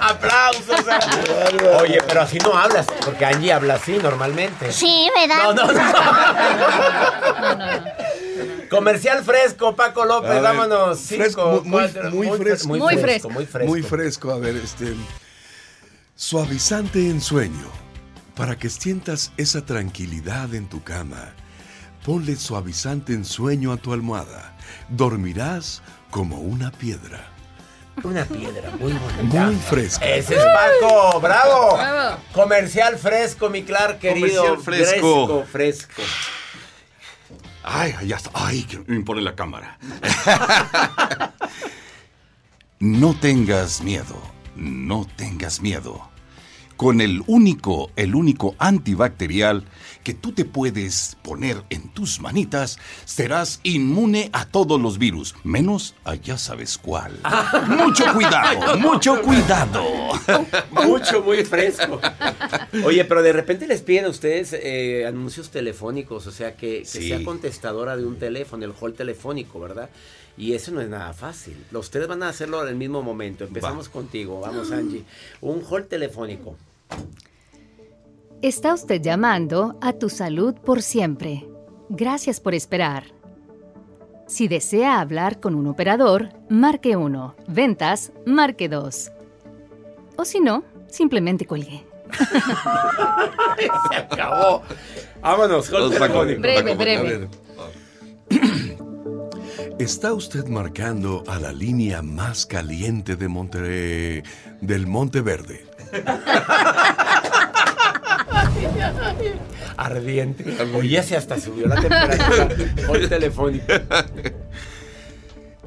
¡Aplausos! 0.00 0.76
Oye, 1.80 1.98
pero 2.06 2.20
así 2.22 2.38
no 2.38 2.56
hablas, 2.56 2.86
porque 3.04 3.24
Angie 3.24 3.52
habla 3.52 3.74
así 3.74 3.98
normalmente. 3.98 4.70
Sí, 4.70 5.10
¿verdad? 5.16 5.42
No, 5.42 5.52
no, 5.54 5.72
no. 5.72 5.82
No, 7.42 7.54
no, 7.56 7.66
no. 7.76 7.82
Comercial 8.70 9.22
fresco, 9.24 9.74
Paco 9.74 10.04
López, 10.04 10.30
ver, 10.30 10.42
vámonos. 10.42 11.00
fresco, 11.00 11.60
muy- 11.64 11.70
cuatro, 11.90 12.10
muy 12.12 12.28
fresco. 12.38 12.68
Muy, 12.68 12.78
Muy 12.78 12.94
fresco, 12.96 13.02
fresco. 13.04 13.30
muy 13.30 13.46
fresco. 13.46 13.68
Muy 13.70 13.82
fresco. 13.82 14.30
A 14.30 14.38
ver, 14.38 14.56
este. 14.56 14.94
Suavizante 16.22 17.10
en 17.10 17.20
sueño. 17.20 17.66
Para 18.36 18.56
que 18.56 18.70
sientas 18.70 19.32
esa 19.36 19.66
tranquilidad 19.66 20.54
en 20.54 20.68
tu 20.68 20.80
cama. 20.80 21.34
Ponle 22.06 22.36
suavizante 22.36 23.12
en 23.12 23.24
sueño 23.24 23.72
a 23.72 23.76
tu 23.76 23.92
almohada. 23.92 24.56
Dormirás 24.88 25.82
como 26.12 26.36
una 26.38 26.70
piedra. 26.70 27.26
Una 28.04 28.24
piedra 28.24 28.70
muy 28.78 28.92
bonita. 28.92 29.46
Muy 29.46 29.56
fresca. 29.56 30.06
Ese 30.06 30.36
es 30.36 30.44
Paco, 30.44 31.20
bravo. 31.20 31.76
Bravo. 31.76 32.20
Comercial 32.32 32.98
fresco, 32.98 33.50
mi 33.50 33.64
Clark 33.64 33.98
querido. 33.98 34.44
Comercial 34.44 34.62
fresco. 34.62 35.44
Fresco, 35.50 35.98
fresco. 35.98 36.02
Ay, 37.64 37.96
ya 38.06 38.14
está. 38.14 38.30
Ay, 38.32 38.62
que 38.62 38.78
me 38.78 38.94
impone 38.94 39.22
la 39.22 39.34
cámara. 39.34 39.76
no 42.78 43.12
tengas 43.18 43.82
miedo. 43.82 44.22
No 44.54 45.04
tengas 45.16 45.60
miedo. 45.60 46.11
Con 46.82 47.00
el 47.00 47.22
único, 47.28 47.92
el 47.94 48.16
único 48.16 48.56
antibacterial 48.58 49.62
que 50.02 50.14
tú 50.14 50.32
te 50.32 50.44
puedes 50.44 51.16
poner 51.22 51.62
en 51.70 51.88
tus 51.90 52.18
manitas, 52.20 52.76
serás 53.04 53.60
inmune 53.62 54.30
a 54.32 54.46
todos 54.46 54.80
los 54.80 54.98
virus, 54.98 55.36
menos 55.44 55.94
a 56.02 56.16
ya 56.16 56.36
sabes 56.36 56.78
cuál. 56.78 57.20
mucho 57.68 58.12
cuidado, 58.12 58.78
mucho 58.78 59.22
cuidado. 59.22 59.84
Mucho, 60.72 61.22
muy 61.22 61.44
fresco. 61.44 62.00
Oye, 62.84 63.04
pero 63.04 63.22
de 63.22 63.32
repente 63.32 63.68
les 63.68 63.82
piden 63.82 64.06
a 64.06 64.08
ustedes 64.08 64.52
eh, 64.52 65.06
anuncios 65.06 65.50
telefónicos, 65.50 66.26
o 66.26 66.32
sea, 66.32 66.56
que, 66.56 66.78
que 66.80 66.84
Sí. 66.84 67.06
sea 67.10 67.22
contestadora 67.22 67.96
de 67.96 68.04
un 68.04 68.18
teléfono, 68.18 68.64
el 68.64 68.72
hall 68.80 68.94
telefónico, 68.94 69.60
¿verdad? 69.60 69.88
Y 70.36 70.54
eso 70.54 70.72
no 70.72 70.80
es 70.80 70.88
nada 70.88 71.12
fácil. 71.12 71.56
Los 71.70 71.90
tres 71.90 72.08
van 72.08 72.24
a 72.24 72.28
hacerlo 72.28 72.60
en 72.64 72.70
el 72.70 72.74
mismo 72.74 73.04
momento. 73.04 73.44
Empezamos 73.44 73.88
contigo, 73.88 74.40
vamos 74.40 74.72
Angie. 74.72 75.04
Un 75.42 75.62
hall 75.70 75.86
telefónico. 75.86 76.56
Está 78.42 78.74
usted 78.74 79.00
llamando 79.00 79.78
a 79.80 79.92
tu 79.92 80.08
salud 80.08 80.54
por 80.54 80.82
siempre. 80.82 81.48
Gracias 81.88 82.40
por 82.40 82.54
esperar. 82.54 83.04
Si 84.26 84.48
desea 84.48 85.00
hablar 85.00 85.40
con 85.40 85.54
un 85.54 85.66
operador, 85.66 86.30
marque 86.48 86.96
1. 86.96 87.36
Ventas, 87.48 88.12
marque 88.26 88.68
2. 88.68 89.12
O 90.16 90.24
si 90.24 90.40
no, 90.40 90.64
simplemente 90.88 91.46
cuelgue. 91.46 91.84
Se 93.90 93.96
acabó. 93.96 94.62
Vámonos, 95.20 95.70
Los. 95.70 95.98
Breve, 95.98 96.72
A 96.72 96.74
breve. 96.74 97.18
ver. 97.18 97.28
Está 99.78 100.12
usted 100.12 100.46
marcando 100.46 101.24
a 101.26 101.38
la 101.38 101.52
línea 101.52 102.02
más 102.02 102.46
caliente 102.46 103.16
de 103.16 103.28
Monte 103.28 104.22
del 104.60 104.86
Monte 104.86 105.20
Verde. 105.20 105.66
Ardiente. 109.76 110.44
Oye, 110.74 111.02
se 111.02 111.16
hasta 111.16 111.40
subió 111.40 111.66
la 111.66 111.80
temperatura. 111.80 112.48
hall 112.88 113.08
telefónico. 113.08 113.66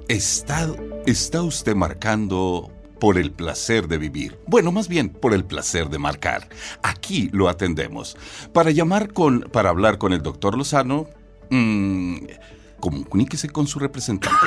Está, 0.08 0.68
está 1.06 1.42
usted 1.42 1.76
marcando 1.76 2.72
por 3.00 3.18
el 3.18 3.32
placer 3.32 3.88
de 3.88 3.98
vivir. 3.98 4.40
Bueno, 4.48 4.72
más 4.72 4.88
bien 4.88 5.10
por 5.10 5.34
el 5.34 5.46
placer 5.46 5.90
de 5.90 6.00
marcar. 6.00 6.48
Aquí 6.82 7.30
lo 7.32 7.50
atendemos. 7.50 8.18
Para 8.54 8.72
llamar 8.72 9.14
con, 9.14 9.42
para 9.42 9.70
hablar 9.70 9.98
con 9.98 10.14
el 10.14 10.22
doctor 10.22 10.58
Lozano, 10.58 11.08
mm, 11.50 12.18
comuníquese 12.80 13.50
con 13.50 13.68
su 13.68 13.80
representante. 13.80 14.38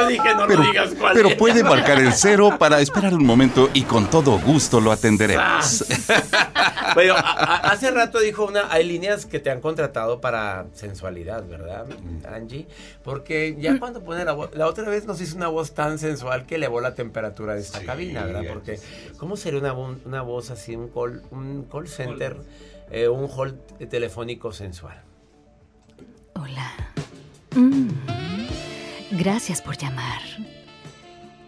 Yo 0.00 0.06
dije, 0.08 0.34
no 0.34 0.46
Pero, 0.46 0.62
lo 0.62 0.68
digas 0.70 0.90
cuál 0.98 1.12
pero 1.14 1.36
puede 1.36 1.62
marcar 1.64 1.98
el 1.98 2.12
cero 2.12 2.56
para 2.58 2.80
esperar 2.80 3.14
un 3.14 3.24
momento 3.26 3.68
y 3.74 3.82
con 3.82 4.08
todo 4.10 4.38
gusto 4.38 4.80
lo 4.80 4.92
atenderemos. 4.92 5.84
Bueno, 6.94 7.14
a- 7.14 7.18
a- 7.20 7.56
hace 7.70 7.90
rato 7.90 8.18
dijo 8.20 8.44
una, 8.46 8.72
hay 8.72 8.84
líneas 8.84 9.26
que 9.26 9.38
te 9.40 9.50
han 9.50 9.60
contratado 9.60 10.20
para 10.20 10.66
sensualidad, 10.74 11.46
¿verdad, 11.46 11.86
Angie? 12.32 12.66
Porque 13.04 13.56
ya 13.58 13.78
cuando 13.78 14.02
pone 14.02 14.24
la 14.24 14.32
voz, 14.32 14.50
la 14.54 14.66
otra 14.66 14.88
vez 14.88 15.04
nos 15.06 15.20
hizo 15.20 15.36
una 15.36 15.48
voz 15.48 15.72
tan 15.72 15.98
sensual 15.98 16.46
que 16.46 16.54
elevó 16.56 16.80
la 16.80 16.94
temperatura 16.94 17.54
de 17.54 17.60
esta 17.60 17.80
Sí, 17.80 17.86
cabina, 17.86 18.24
¿verdad? 18.24 18.42
Porque, 18.48 18.80
¿cómo 19.18 19.36
sería 19.36 19.60
una, 19.60 19.72
una 19.74 20.22
voz 20.22 20.50
así, 20.50 20.74
un 20.76 20.88
call, 20.88 21.22
un 21.30 21.64
call 21.70 21.88
center, 21.88 22.36
eh, 22.90 23.08
un 23.08 23.28
hall 23.30 23.60
telefónico 23.90 24.52
sensual? 24.52 25.02
Hola. 26.34 26.72
Mm. 27.54 27.88
Gracias 29.10 29.62
por 29.62 29.76
llamar. 29.76 30.20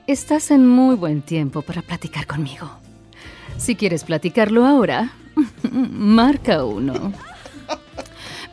Estás 0.06 0.50
en 0.50 0.66
muy 0.66 0.96
buen 0.96 1.22
tiempo 1.22 1.62
para 1.62 1.82
platicar 1.82 2.26
conmigo. 2.26 2.70
Si 3.58 3.76
quieres 3.76 4.04
platicarlo 4.04 4.66
ahora, 4.66 5.12
marca 5.70 6.64
uno. 6.64 7.12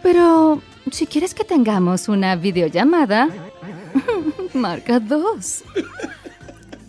Pero 0.03 0.61
si 0.91 1.07
quieres 1.07 1.33
que 1.33 1.43
tengamos 1.45 2.09
una 2.09 2.35
videollamada, 2.35 3.29
marca 4.53 4.99
dos. 4.99 5.63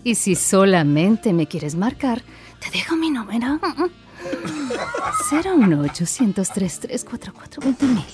Y 0.02 0.16
si 0.16 0.34
solamente 0.34 1.32
me 1.32 1.46
quieres 1.46 1.76
marcar, 1.76 2.22
te 2.58 2.70
dejo 2.70 2.96
mi 2.96 3.10
número. 3.10 3.60
01800 5.30 6.48
33442 6.50 7.90
mil. 7.90 8.04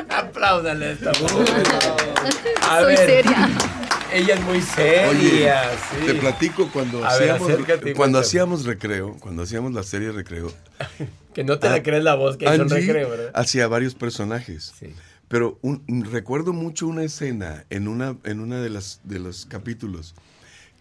Apláudale 0.08 0.86
a 0.86 0.90
esta. 0.92 1.10
A 1.10 2.80
Soy 2.80 2.86
ver, 2.94 2.98
seria. 2.98 3.48
Ella 4.12 4.34
es 4.34 4.40
muy 4.40 4.56
Oye, 4.56 4.62
seria. 4.66 5.62
sí. 5.88 6.06
te 6.06 6.14
platico 6.14 6.68
cuando 6.72 7.04
A 7.06 7.16
ver, 7.16 7.30
hacíamos, 7.30 7.50
acércate 7.52 7.90
y 7.90 7.94
cuando 7.94 8.18
hacíamos 8.18 8.64
recreo, 8.64 9.16
cuando 9.20 9.42
hacíamos 9.44 9.72
la 9.72 9.84
serie 9.84 10.10
recreo, 10.10 10.52
Que 11.34 11.44
no 11.44 11.60
te 11.60 11.70
la 11.70 11.80
crees 11.84 12.02
la 12.02 12.16
voz 12.16 12.36
que 12.36 12.44
hizo 12.44 12.62
Angie 12.62 12.74
recreo, 12.80 13.08
¿verdad? 13.10 13.30
hacía 13.34 13.68
varios 13.68 13.94
personajes. 13.94 14.72
Sí. 14.78 14.92
Pero 15.28 15.60
un- 15.62 15.84
recuerdo 16.10 16.52
mucho 16.52 16.88
una 16.88 17.04
escena 17.04 17.64
en 17.70 17.86
una, 17.86 18.16
en 18.24 18.40
una 18.40 18.60
de 18.60 18.68
las 18.68 18.98
de 19.04 19.20
los 19.20 19.46
capítulos 19.46 20.16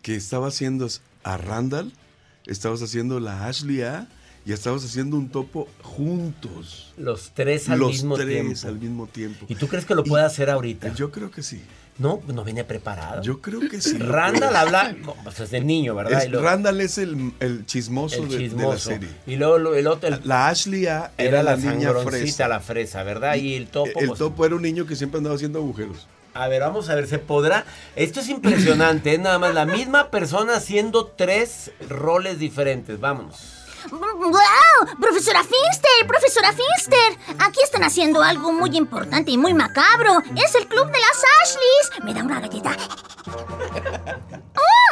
que 0.01 0.15
estaba 0.15 0.47
haciendo 0.47 0.87
a 1.23 1.37
Randall, 1.37 1.91
estabas 2.47 2.81
haciendo 2.81 3.19
la 3.19 3.45
Ashley 3.45 3.83
A 3.83 4.07
y 4.49 4.53
estabas 4.53 4.83
haciendo 4.83 5.15
un 5.15 5.29
topo 5.29 5.67
juntos. 5.83 6.91
Los 6.97 7.29
tres 7.35 7.69
al 7.69 7.77
los 7.77 7.89
mismo 7.91 8.15
tres 8.15 8.27
tiempo. 8.27 8.67
al 8.67 8.79
mismo 8.79 9.05
tiempo. 9.07 9.45
¿Y 9.47 9.53
tú 9.53 9.67
crees 9.67 9.85
que 9.85 9.93
lo 9.93 10.03
Y- 10.03 10.09
puede 10.09 10.25
hacer 10.25 10.49
ahorita? 10.49 10.91
Yo 10.95 11.11
creo 11.11 11.29
que 11.29 11.43
sí. 11.43 11.61
No, 11.99 12.19
no 12.27 12.43
viene 12.43 12.63
preparado. 12.63 13.21
Yo 13.21 13.41
creo 13.41 13.59
que 13.69 13.79
sí. 13.79 13.97
Randall 13.99 14.55
habla 14.55 14.95
pues, 15.23 15.37
desde 15.37 15.61
niño, 15.61 15.93
¿verdad? 15.93 16.23
Es- 16.23 16.31
luego- 16.31 16.47
Randall 16.47 16.81
es 16.81 16.97
el, 16.97 17.31
el 17.39 17.65
chismoso, 17.67 18.23
el 18.23 18.29
de- 18.57 18.63
la 18.65 18.77
serie. 18.79 19.09
Y 19.27 19.35
luego 19.35 19.57
el 19.75 19.85
otro, 19.85 20.09
el- 20.09 20.21
La 20.23 20.47
Ashley 20.47 20.87
A 20.87 21.11
era, 21.19 21.43
la, 21.43 21.55
niña 21.55 21.71
sangroncita, 21.93 22.09
fresa. 22.09 22.47
la 22.47 22.59
fresa, 22.59 23.03
¿verdad? 23.03 23.35
Y 23.35 23.53
el 23.53 23.67
topo. 23.67 23.99
el 23.99 24.07
pues, 24.07 24.17
topo 24.17 24.45
era 24.47 24.55
un 24.55 24.63
niño 24.63 24.87
que 24.87 24.95
siempre 24.95 25.19
andaba 25.19 25.35
haciendo 25.35 25.59
agujeros. 25.59 26.07
A 26.33 26.47
ver, 26.47 26.61
vamos 26.61 26.89
a 26.89 26.95
ver, 26.95 27.05
¿se 27.07 27.19
podrá? 27.19 27.65
Esto 27.95 28.21
es 28.21 28.29
impresionante, 28.29 29.13
es 29.13 29.19
nada 29.19 29.37
más 29.37 29.53
la 29.53 29.65
misma 29.65 30.09
persona 30.09 30.55
haciendo 30.55 31.05
tres 31.05 31.71
roles 31.89 32.39
diferentes. 32.39 32.99
Vámonos. 32.99 33.58
¡Wow! 33.91 34.97
¡Profesora 34.99 35.43
Finster! 35.43 36.07
¡Profesora 36.07 36.51
Finster! 36.53 37.17
Aquí 37.39 37.59
están 37.63 37.83
haciendo 37.83 38.21
algo 38.21 38.51
muy 38.51 38.75
importante 38.77 39.31
y 39.31 39.37
muy 39.37 39.53
macabro. 39.53 40.21
Es 40.35 40.53
el 40.55 40.67
club 40.67 40.87
de 40.87 40.99
las 40.99 41.23
Ashleys. 41.41 42.03
¿Me 42.03 42.13
da 42.13 42.23
una 42.23 42.39
galleta? 42.39 42.71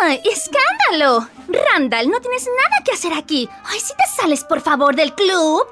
¡Ay, 0.01 0.21
escándalo! 0.25 1.27
Randall, 1.47 2.09
no 2.09 2.19
tienes 2.21 2.45
nada 2.45 2.83
que 2.85 2.91
hacer 2.93 3.13
aquí. 3.13 3.49
Ay, 3.65 3.79
si 3.79 3.93
te 3.93 4.03
sales, 4.15 4.43
por 4.43 4.61
favor, 4.61 4.95
del 4.95 5.13
club. 5.13 5.67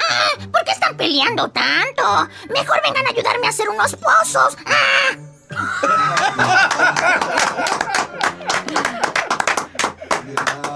Ah, 0.00 0.30
¿Por 0.50 0.64
qué 0.64 0.72
están 0.72 0.96
peleando 0.96 1.48
tanto? 1.50 2.28
Mejor 2.48 2.80
vengan 2.82 3.06
a 3.06 3.10
ayudarme 3.10 3.46
a 3.46 3.50
hacer 3.50 3.68
unos 3.68 3.94
pozos. 3.96 4.56
Ah, 4.66 5.16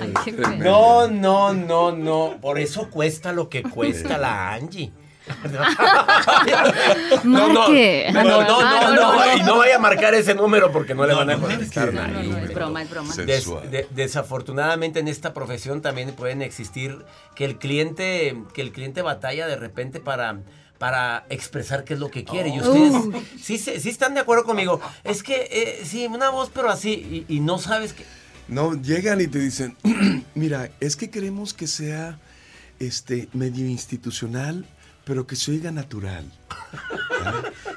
Ay. 0.00 0.12
No, 0.58 1.08
no, 1.08 1.52
no, 1.52 1.92
no. 1.92 2.36
Por 2.40 2.58
eso 2.58 2.88
cuesta 2.90 3.32
lo 3.32 3.48
que 3.48 3.62
cuesta 3.62 4.18
la 4.18 4.52
Angie. 4.52 4.92
No, 7.24 7.48
no, 7.48 7.68
no, 7.68 8.22
no, 8.24 8.42
no, 8.42 8.94
no, 8.94 8.94
no, 8.94 9.36
y 9.36 9.42
no 9.42 9.58
vaya 9.58 9.76
a 9.76 9.78
marcar 9.78 10.14
ese 10.14 10.34
número 10.34 10.72
porque 10.72 10.94
no 10.94 11.06
le 11.06 11.14
van 11.14 11.30
a 11.30 11.38
contestar 11.38 11.92
No, 11.92 12.00
nadie. 12.02 12.28
no, 12.28 12.32
no, 12.32 12.38
es 12.38 12.54
broma, 12.54 12.82
es 12.82 12.90
broma. 12.90 13.14
Desafortunadamente 13.90 15.00
en 15.00 15.08
esta 15.08 15.32
profesión 15.32 15.82
también 15.82 16.12
pueden 16.12 16.42
existir 16.42 17.04
que 17.34 17.44
el 17.44 17.58
cliente 17.58 18.36
que 18.54 18.62
el 18.62 18.72
cliente 18.72 19.02
batalla 19.02 19.46
de 19.46 19.56
repente 19.56 20.00
para 20.00 20.40
para 20.78 21.26
expresar 21.28 21.84
qué 21.84 21.92
es 21.94 22.00
lo 22.00 22.10
que 22.10 22.24
quiere 22.24 22.48
y 22.48 22.58
ustedes 22.60 22.94
sí, 23.40 23.58
sí 23.58 23.88
están 23.88 24.14
de 24.14 24.20
acuerdo 24.20 24.44
conmigo 24.44 24.80
es 25.04 25.22
que 25.22 25.46
eh, 25.50 25.82
sí 25.84 26.06
una 26.06 26.30
voz 26.30 26.50
pero 26.52 26.70
así 26.70 27.26
y, 27.28 27.36
y 27.36 27.40
no 27.40 27.58
sabes 27.58 27.92
que 27.92 28.04
No, 28.50 28.74
llegan 28.74 29.20
y 29.20 29.28
te 29.28 29.38
dicen, 29.38 29.76
mira, 30.34 30.70
es 30.80 30.96
que 30.96 31.08
queremos 31.08 31.54
que 31.54 31.68
sea 31.68 32.18
este 32.80 33.28
medio 33.32 33.64
institucional, 33.66 34.66
pero 35.04 35.26
que 35.26 35.36
se 35.36 35.52
oiga 35.52 35.70
natural. 35.70 36.24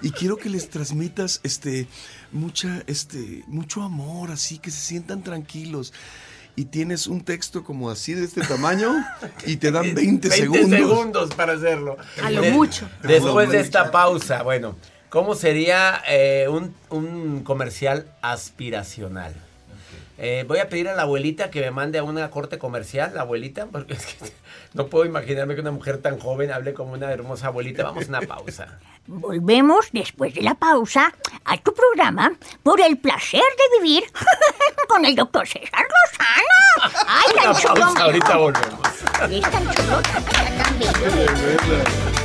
Y 0.01 0.12
quiero 0.12 0.38
que 0.38 0.49
les 0.49 0.69
transmitas 0.69 1.39
este 1.43 1.88
mucha 2.31 2.83
este 2.88 3.43
mucho 3.47 3.83
amor, 3.83 4.31
así 4.31 4.57
que 4.57 4.71
se 4.71 4.79
sientan 4.79 5.23
tranquilos. 5.23 5.93
Y 6.55 6.65
tienes 6.65 7.07
un 7.07 7.21
texto 7.21 7.63
como 7.63 7.89
así 7.89 8.13
de 8.13 8.25
este 8.25 8.41
tamaño 8.41 8.93
y 9.45 9.57
te 9.57 9.71
dan 9.71 9.95
20, 9.95 10.29
20 10.29 10.29
segundos. 10.29 10.69
segundos 10.69 11.36
para 11.36 11.53
hacerlo 11.53 11.97
A 12.23 12.29
lo 12.29 12.43
mucho. 12.43 12.88
después 13.01 13.49
de 13.49 13.59
esta 13.59 13.89
pausa 13.89 14.43
bueno 14.43 14.75
cómo 15.09 15.33
sería 15.33 16.03
eh, 16.07 16.45
un, 16.47 16.75
un 16.91 17.43
comercial 17.43 18.05
aspiracional 18.21 19.33
Eh, 20.25 20.45
voy 20.47 20.59
a 20.59 20.69
pedir 20.69 20.88
a 20.88 20.95
la 20.95 21.01
abuelita 21.01 21.51
que 21.51 21.59
me 21.59 21.69
mande 21.69 21.99
a 21.99 22.03
una 22.03 22.31
corte 22.31 22.57
comercial, 22.57 23.12
la 23.13 23.23
abuelita, 23.23 23.65
porque 23.65 23.95
es 23.95 24.05
que 24.05 24.31
no 24.73 24.88
puedo 24.88 25.03
imaginarme 25.03 25.53
que 25.53 25.59
una 25.59 25.71
mujer 25.71 25.97
tan 25.97 26.17
joven 26.17 26.49
hable 26.49 26.73
como 26.73 26.93
una 26.93 27.12
hermosa 27.12 27.47
abuelita. 27.47 27.83
Vamos 27.83 28.05
a 28.05 28.07
una 28.07 28.21
pausa. 28.21 28.79
Volvemos 29.05 29.89
después 29.91 30.33
de 30.33 30.41
la 30.41 30.55
pausa 30.55 31.13
a 31.43 31.57
tu 31.57 31.73
programa 31.73 32.31
por 32.63 32.79
el 32.79 32.97
placer 32.99 33.41
de 33.41 33.81
vivir 33.81 34.05
con 34.88 35.03
el 35.03 35.13
doctor 35.13 35.45
César 35.45 35.86
Lozano. 36.07 37.03
¡Ay, 37.05 37.36
tan 37.43 37.55
chulo! 37.57 38.01
ahorita 38.01 38.38
volvemos. 38.38 38.88
Es 39.29 39.41
tan 39.51 39.75
chulo, 39.75 40.01
tan, 40.03 40.23
tan 40.23 40.79
bello. 40.79 42.22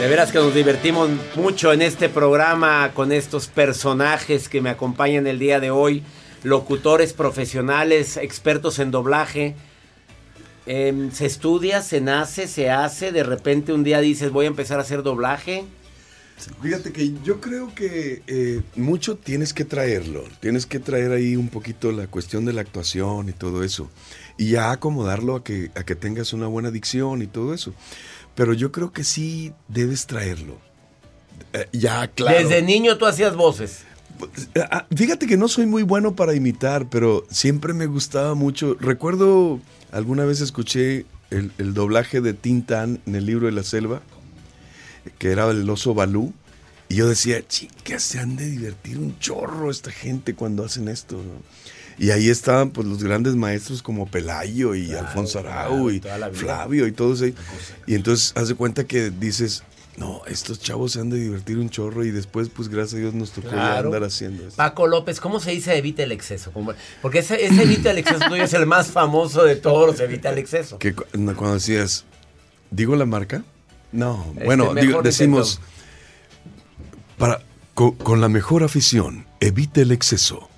De 0.00 0.08
veras 0.08 0.32
que 0.32 0.38
nos 0.38 0.54
divertimos 0.54 1.10
mucho 1.36 1.74
en 1.74 1.82
este 1.82 2.08
programa 2.08 2.92
con 2.94 3.12
estos 3.12 3.48
personajes 3.48 4.48
que 4.48 4.62
me 4.62 4.70
acompañan 4.70 5.26
el 5.26 5.38
día 5.38 5.60
de 5.60 5.70
hoy. 5.70 6.02
Locutores 6.42 7.12
profesionales, 7.12 8.16
expertos 8.16 8.78
en 8.78 8.92
doblaje. 8.92 9.56
Em, 10.64 11.10
se 11.10 11.26
estudia, 11.26 11.82
se 11.82 12.00
nace, 12.00 12.48
se 12.48 12.70
hace. 12.70 13.12
De 13.12 13.24
repente 13.24 13.74
un 13.74 13.84
día 13.84 14.00
dices 14.00 14.32
voy 14.32 14.46
a 14.46 14.48
empezar 14.48 14.78
a 14.78 14.82
hacer 14.82 15.02
doblaje. 15.02 15.66
Fíjate 16.62 16.92
que 16.92 17.12
yo 17.22 17.38
creo 17.42 17.74
que 17.74 18.22
eh, 18.26 18.62
mucho 18.76 19.16
tienes 19.16 19.52
que 19.52 19.66
traerlo. 19.66 20.24
Tienes 20.40 20.64
que 20.64 20.78
traer 20.78 21.12
ahí 21.12 21.36
un 21.36 21.48
poquito 21.48 21.92
la 21.92 22.06
cuestión 22.06 22.46
de 22.46 22.54
la 22.54 22.62
actuación 22.62 23.28
y 23.28 23.32
todo 23.32 23.62
eso. 23.62 23.90
Y 24.38 24.52
ya 24.52 24.70
acomodarlo 24.70 25.36
a 25.36 25.44
que, 25.44 25.70
a 25.74 25.84
que 25.84 25.94
tengas 25.94 26.32
una 26.32 26.46
buena 26.46 26.70
dicción 26.70 27.20
y 27.20 27.26
todo 27.26 27.52
eso. 27.52 27.74
Pero 28.40 28.54
yo 28.54 28.72
creo 28.72 28.90
que 28.90 29.04
sí 29.04 29.52
debes 29.68 30.06
traerlo. 30.06 30.56
Eh, 31.52 31.68
ya, 31.72 32.08
claro. 32.08 32.38
Desde 32.38 32.62
niño 32.62 32.96
tú 32.96 33.04
hacías 33.04 33.36
voces. 33.36 33.82
Ah, 34.70 34.86
Fíjate 34.96 35.26
que 35.26 35.36
no 35.36 35.46
soy 35.46 35.66
muy 35.66 35.82
bueno 35.82 36.16
para 36.16 36.34
imitar, 36.34 36.88
pero 36.88 37.26
siempre 37.28 37.74
me 37.74 37.84
gustaba 37.84 38.34
mucho. 38.34 38.78
Recuerdo, 38.80 39.60
alguna 39.92 40.24
vez 40.24 40.40
escuché 40.40 41.04
el, 41.28 41.52
el 41.58 41.74
doblaje 41.74 42.22
de 42.22 42.32
Tintán 42.32 43.02
en 43.04 43.14
el 43.14 43.26
libro 43.26 43.44
de 43.44 43.52
la 43.52 43.62
selva, 43.62 44.00
que 45.18 45.32
era 45.32 45.50
el 45.50 45.68
oso 45.68 45.92
Balú, 45.92 46.32
y 46.88 46.94
yo 46.94 47.08
decía, 47.08 47.46
chicas, 47.46 48.02
se 48.02 48.20
han 48.20 48.36
de 48.36 48.48
divertir 48.48 48.96
un 48.96 49.18
chorro 49.18 49.70
esta 49.70 49.90
gente 49.90 50.34
cuando 50.34 50.64
hacen 50.64 50.88
esto. 50.88 51.16
¿no?". 51.16 51.42
Y 52.00 52.12
ahí 52.12 52.30
estaban 52.30 52.70
pues 52.70 52.86
los 52.88 53.04
grandes 53.04 53.36
maestros 53.36 53.82
como 53.82 54.06
Pelayo 54.06 54.74
y 54.74 54.90
Alfonso 54.94 55.38
Arau 55.40 55.90
claro, 56.00 56.32
y. 56.32 56.34
Flavio 56.36 56.86
y 56.86 56.92
todos 56.92 57.20
ahí. 57.20 57.34
Y 57.86 57.94
entonces 57.94 58.32
haz 58.36 58.48
de 58.48 58.54
cuenta 58.54 58.84
que 58.84 59.10
dices, 59.10 59.62
no, 59.98 60.22
estos 60.26 60.60
chavos 60.60 60.92
se 60.92 61.00
han 61.00 61.10
de 61.10 61.18
divertir 61.18 61.58
un 61.58 61.68
chorro 61.68 62.02
y 62.02 62.10
después 62.10 62.48
pues 62.48 62.68
gracias 62.70 62.94
a 62.94 62.98
Dios 63.00 63.12
nos 63.12 63.32
tocó 63.32 63.50
Claro. 63.50 63.88
andar 63.88 64.04
haciendo 64.04 64.44
esto. 64.44 64.56
Paco 64.56 64.86
López, 64.86 65.20
¿cómo 65.20 65.40
se 65.40 65.50
dice 65.50 65.76
evita 65.76 66.02
el 66.02 66.12
exceso? 66.12 66.52
¿Cómo- 66.52 66.72
Porque 67.02 67.18
ese, 67.18 67.44
ese 67.44 67.62
evita 67.64 67.90
el 67.90 67.98
exceso 67.98 68.20
tuyo 68.28 68.44
es 68.44 68.54
el 68.54 68.64
más 68.64 68.86
famoso 68.88 69.44
de 69.44 69.56
todos 69.56 69.86
los 69.86 70.00
evita 70.00 70.30
el 70.30 70.38
exceso. 70.38 70.78
Que 70.78 70.94
cuando 70.94 71.52
decías, 71.54 72.06
¿digo 72.70 72.96
la 72.96 73.04
marca? 73.04 73.44
No, 73.92 74.24
Este, 74.32 74.44
bueno, 74.46 74.74
digo- 74.74 75.02
decimos, 75.02 75.60
para, 77.18 77.42
co- 77.74 77.94
con, 77.98 78.20
la 78.20 78.28
mejor 78.28 78.62
afición, 78.62 79.26
evita 79.40 79.80
el 79.82 79.92
exceso. 79.92 80.48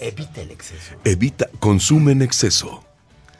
Evita 0.00 0.40
el 0.40 0.50
exceso. 0.50 0.94
Evita, 1.04 1.48
consume 1.60 2.12
en 2.12 2.22
exceso. 2.22 2.82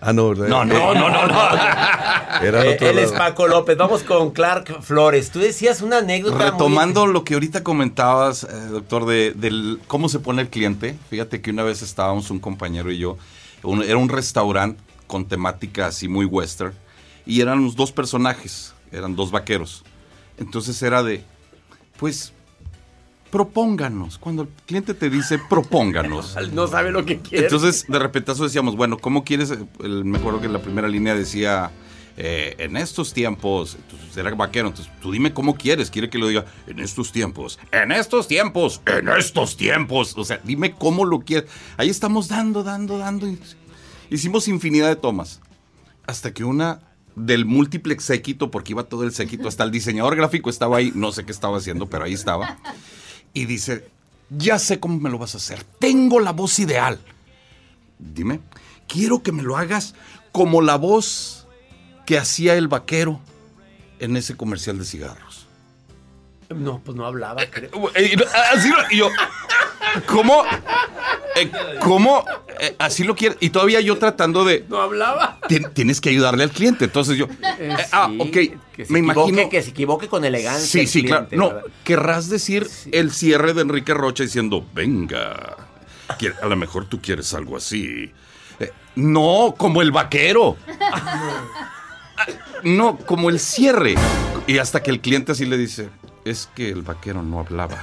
Ah, 0.00 0.12
no, 0.12 0.28
¿verdad? 0.30 0.48
No, 0.48 0.64
no, 0.66 0.92
no, 0.94 1.08
no, 1.08 1.26
no. 1.26 1.34
Era 2.42 2.64
Eh, 2.66 2.76
él 2.80 2.98
es. 2.98 3.10
Paco 3.12 3.46
López. 3.48 3.76
Vamos 3.78 4.02
con 4.02 4.32
Clark 4.32 4.82
Flores. 4.82 5.30
Tú 5.30 5.38
decías 5.38 5.80
una 5.80 5.98
anécdota. 5.98 6.36
muy- 6.36 6.44
Retomando 6.44 7.06
lo 7.06 7.24
que 7.24 7.32
ahorita 7.34 7.62
comentabas, 7.62 8.44
eh, 8.44 8.48
doctor, 8.70 9.06
de 9.06 9.32
del 9.32 9.80
cómo 9.86 10.10
se 10.10 10.18
pone 10.18 10.42
el 10.42 10.48
cliente. 10.50 10.94
Fíjate 11.08 11.40
que 11.40 11.50
una 11.50 11.62
vez 11.62 11.80
estábamos 11.80 12.30
un 12.30 12.38
compañero 12.38 12.90
y 12.90 12.98
yo, 12.98 13.16
un- 13.62 13.82
era 13.82 13.96
un 13.96 14.10
restaurante 14.10 14.82
con 15.06 15.26
temática 15.26 15.86
así 15.86 16.06
muy 16.08 16.26
western. 16.26 16.74
y 17.26 17.40
eran 17.40 17.64
los 17.64 17.74
dos 17.74 17.90
personajes, 17.90 18.74
eran 18.92 19.16
dos 19.16 19.30
vaqueros. 19.30 19.82
Entonces 20.36 20.82
era 20.82 21.02
de, 21.02 21.24
pues, 21.96 22.33
propónganos. 23.34 24.16
Cuando 24.18 24.42
el 24.42 24.48
cliente 24.64 24.94
te 24.94 25.10
dice, 25.10 25.40
propónganos. 25.50 26.36
No 26.52 26.68
sabe 26.68 26.92
lo 26.92 27.04
que 27.04 27.18
quiere. 27.18 27.46
Entonces, 27.46 27.84
de 27.88 27.98
repentazo 27.98 28.44
decíamos, 28.44 28.76
bueno, 28.76 28.96
¿cómo 28.96 29.24
quieres? 29.24 29.52
El- 29.82 30.04
me 30.04 30.18
acuerdo 30.18 30.40
que 30.40 30.48
la 30.48 30.62
primera 30.62 30.86
línea 30.86 31.16
decía, 31.16 31.72
eh, 32.16 32.54
en 32.58 32.76
estos 32.76 33.12
tiempos, 33.12 33.74
entonces 33.74 34.16
era 34.16 34.32
vaquero, 34.36 34.68
entonces 34.68 34.92
tú 35.02 35.10
dime 35.10 35.32
cómo 35.34 35.56
quieres, 35.56 35.90
quiere 35.90 36.08
que 36.08 36.16
lo 36.18 36.28
diga, 36.28 36.44
en 36.68 36.78
estos 36.78 37.10
tiempos, 37.10 37.58
en 37.72 37.90
estos 37.90 38.28
tiempos, 38.28 38.80
en 38.86 39.08
estos 39.08 39.56
tiempos, 39.56 40.14
o 40.16 40.24
sea, 40.24 40.40
dime 40.44 40.72
cómo 40.74 41.04
lo 41.04 41.18
quieres. 41.20 41.50
Ahí 41.76 41.88
estamos 41.90 42.28
dando, 42.28 42.62
dando, 42.62 42.98
dando. 42.98 43.26
hicimos 44.10 44.46
infinidad 44.46 44.88
de 44.90 44.96
tomas, 44.96 45.40
hasta 46.06 46.32
que 46.32 46.44
una 46.44 46.82
del 47.16 47.46
múltiplex 47.46 48.04
séquito, 48.04 48.50
porque 48.50 48.72
iba 48.72 48.84
todo 48.84 49.02
el 49.04 49.12
séquito, 49.12 49.48
hasta 49.48 49.64
el 49.64 49.70
diseñador 49.72 50.14
gráfico 50.16 50.50
estaba 50.50 50.76
ahí, 50.76 50.92
no 50.94 51.10
sé 51.12 51.24
qué 51.24 51.32
estaba 51.32 51.58
haciendo, 51.58 51.86
pero 51.88 52.04
ahí 52.04 52.12
estaba, 52.12 52.58
y 53.34 53.44
dice, 53.44 53.88
ya 54.30 54.58
sé 54.58 54.80
cómo 54.80 54.98
me 54.98 55.10
lo 55.10 55.18
vas 55.18 55.34
a 55.34 55.38
hacer, 55.38 55.62
tengo 55.78 56.20
la 56.20 56.32
voz 56.32 56.58
ideal. 56.58 56.98
Dime, 57.98 58.40
quiero 58.88 59.22
que 59.22 59.32
me 59.32 59.42
lo 59.42 59.56
hagas 59.56 59.94
como 60.32 60.62
la 60.62 60.76
voz 60.76 61.46
que 62.06 62.18
hacía 62.18 62.54
el 62.54 62.68
vaquero 62.68 63.20
en 63.98 64.16
ese 64.16 64.36
comercial 64.36 64.78
de 64.78 64.84
cigarros. 64.84 65.46
No, 66.54 66.80
pues 66.80 66.96
no 66.96 67.06
hablaba, 67.06 67.44
creo. 67.50 67.70
Y 68.90 68.96
yo, 68.96 69.08
¿cómo? 70.06 70.44
Eh, 71.36 71.50
¿Cómo? 71.80 72.24
Eh, 72.60 72.76
así 72.78 73.02
lo 73.04 73.14
quiere. 73.16 73.36
Y 73.40 73.50
todavía 73.50 73.80
yo 73.80 73.98
tratando 73.98 74.44
de. 74.44 74.64
No 74.68 74.80
hablaba. 74.80 75.38
"Tien- 75.48 75.72
Tienes 75.72 76.00
que 76.00 76.10
ayudarle 76.10 76.44
al 76.44 76.50
cliente. 76.50 76.84
Entonces 76.84 77.16
yo. 77.16 77.26
eh, 77.58 77.76
ah, 77.92 78.10
ok. 78.18 78.30
que 78.30 78.84
se 78.86 78.92
Me 78.92 79.00
imagino. 79.00 79.48
que 79.48 79.62
se 79.62 79.70
equivoque 79.70 80.08
con 80.08 80.24
elegancia. 80.24 80.66
Sí, 80.66 80.80
el 80.80 80.88
sí, 80.88 81.04
claro. 81.04 81.26
No, 81.32 81.48
¿verdad? 81.48 81.62
querrás 81.84 82.28
decir 82.28 82.68
el 82.92 83.10
cierre 83.12 83.54
de 83.54 83.62
Enrique 83.62 83.94
Rocha 83.94 84.22
diciendo, 84.22 84.64
venga, 84.74 85.56
a 86.42 86.46
lo 86.46 86.56
mejor 86.56 86.86
tú 86.86 87.00
quieres 87.00 87.32
algo 87.34 87.56
así. 87.56 88.12
No, 88.96 89.54
como 89.58 89.82
el 89.82 89.90
vaquero. 89.90 90.56
Ah, 90.80 92.26
No, 92.62 92.96
como 92.96 93.28
el 93.28 93.40
cierre. 93.40 93.96
Y 94.46 94.58
hasta 94.58 94.82
que 94.82 94.90
el 94.90 95.00
cliente 95.00 95.32
así 95.32 95.46
le 95.46 95.56
dice, 95.58 95.88
es 96.24 96.48
que 96.54 96.68
el 96.70 96.82
vaquero 96.82 97.22
no 97.22 97.40
hablaba. 97.40 97.82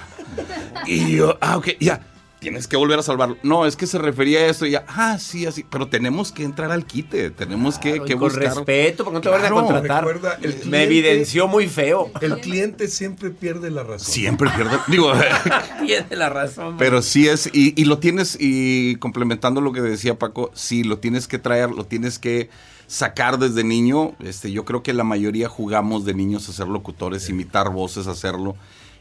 Y 0.85 1.15
yo, 1.17 1.37
ah, 1.41 1.57
ok, 1.57 1.69
ya. 1.79 2.07
Tienes 2.41 2.67
que 2.67 2.75
volver 2.75 2.97
a 2.97 3.03
salvarlo. 3.03 3.37
No, 3.43 3.67
es 3.67 3.75
que 3.75 3.85
se 3.85 3.99
refería 3.99 4.39
a 4.39 4.47
esto 4.47 4.65
y 4.65 4.71
ya. 4.71 4.83
Ah, 4.87 5.19
sí, 5.19 5.45
así. 5.45 5.63
Pero 5.69 5.87
tenemos 5.89 6.31
que 6.31 6.43
entrar 6.43 6.71
al 6.71 6.87
quite. 6.87 7.29
Tenemos 7.29 7.77
que, 7.77 7.91
Claro, 7.91 8.05
que 8.05 8.13
y 8.13 8.15
con 8.15 8.29
buscar. 8.29 8.55
respeto, 8.55 9.03
porque 9.03 9.13
no 9.15 9.21
te 9.21 9.29
van 9.29 9.37
a 9.37 9.41
Claro, 9.41 9.55
contratar. 9.57 10.03
recuerda, 10.05 10.39
el 10.41 10.65
Me 10.67 10.81
evidenció 10.83 11.47
muy 11.47 11.67
feo. 11.67 12.09
El 12.19 12.39
cliente 12.39 12.87
siempre 12.87 13.29
pierde 13.29 13.69
la 13.69 13.83
razón. 13.83 14.11
Siempre 14.11 14.49
pierde. 14.55 14.75
Digo, 14.87 15.11
Tiene 15.85 16.15
la 16.15 16.29
razón. 16.29 16.77
Pero 16.79 17.03
sí 17.03 17.27
es, 17.27 17.47
y, 17.53 17.79
y 17.79 17.85
lo 17.85 17.99
tienes, 17.99 18.35
y 18.39 18.95
complementando 18.95 19.61
lo 19.61 19.71
que 19.71 19.81
decía 19.81 20.17
Paco, 20.17 20.49
sí, 20.55 20.83
lo 20.83 20.97
tienes 20.97 21.27
que 21.27 21.37
traer, 21.37 21.69
lo 21.69 21.85
tienes 21.85 22.17
que 22.17 22.49
sacar 22.87 23.37
desde 23.37 23.63
niño. 23.63 24.15
Este, 24.19 24.51
yo 24.51 24.65
creo 24.65 24.81
que 24.81 24.93
la 24.93 25.03
mayoría 25.03 25.47
jugamos 25.47 26.05
de 26.05 26.15
niños 26.15 26.49
a 26.49 26.53
ser 26.53 26.67
locutores, 26.67 27.29
imitar 27.29 27.69
voces, 27.69 28.07
hacerlo. 28.07 28.55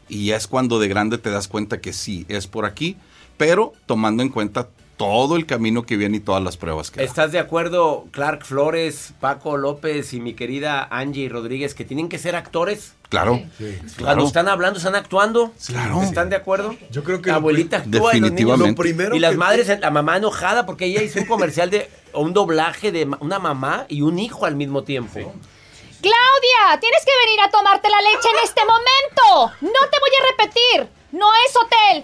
Y 0.07 0.27
ya 0.27 0.35
es 0.35 0.45
cuando 0.45 0.77
de 0.77 0.87
grande 0.89 1.17
te 1.17 1.31
das 1.31 1.47
cuenta 1.47 1.81
que 1.81 1.91
sí, 1.91 2.25
es 2.27 2.45
por 2.45 2.65
aquí, 2.65 2.97
pero 3.41 3.73
tomando 3.87 4.21
en 4.21 4.29
cuenta 4.29 4.67
todo 4.97 5.35
el 5.35 5.47
camino 5.47 5.81
que 5.81 5.97
viene 5.97 6.17
y 6.17 6.19
todas 6.19 6.43
las 6.43 6.57
pruebas 6.57 6.91
que 6.91 6.99
da. 6.99 7.03
¿Estás 7.07 7.31
de 7.31 7.39
acuerdo, 7.39 8.05
Clark 8.11 8.45
Flores, 8.45 9.13
Paco 9.19 9.57
López 9.57 10.13
y 10.13 10.19
mi 10.19 10.35
querida 10.35 10.87
Angie 10.91 11.27
Rodríguez, 11.27 11.73
que 11.73 11.83
tienen 11.83 12.07
que 12.07 12.19
ser 12.19 12.35
actores? 12.35 12.93
Claro, 13.09 13.41
Cuando 13.57 13.95
claro. 13.97 14.27
están 14.27 14.47
hablando, 14.47 14.77
están 14.77 14.93
actuando. 14.95 15.51
Claro. 15.65 16.03
¿Están 16.03 16.29
de 16.29 16.35
acuerdo? 16.35 16.75
Yo 16.91 17.03
creo 17.03 17.19
que 17.19 17.31
la 17.31 17.37
abuelita 17.37 17.77
actúa 17.77 18.15
y 18.15 18.19
los 18.19 18.29
niños- 18.31 18.59
definitivamente. 18.59 18.69
Lo 18.69 18.75
primero 18.75 19.15
y 19.15 19.19
las 19.19 19.31
que- 19.31 19.37
madres, 19.37 19.79
la 19.79 19.89
mamá 19.89 20.17
enojada 20.17 20.67
porque 20.67 20.85
ella 20.85 21.01
hizo 21.01 21.17
un 21.19 21.25
comercial 21.25 21.71
de 21.71 21.89
o 22.13 22.21
un 22.21 22.33
doblaje 22.33 22.91
de 22.91 23.09
una 23.21 23.39
mamá 23.39 23.85
y 23.89 24.03
un 24.03 24.19
hijo 24.19 24.45
al 24.45 24.55
mismo 24.55 24.83
tiempo. 24.83 25.13
Claudia, 25.15 26.79
tienes 26.79 27.01
que 27.05 27.11
venir 27.25 27.39
a 27.41 27.49
tomarte 27.49 27.89
la 27.89 28.01
leche 28.01 28.27
en 28.29 28.43
este 28.43 28.61
momento. 28.65 29.55
No 29.61 29.89
te 29.89 29.97
voy 29.99 30.11
a 30.19 30.31
repetir. 30.31 30.89
No 31.11 31.27
es 31.47 31.55
hotel. 31.55 32.03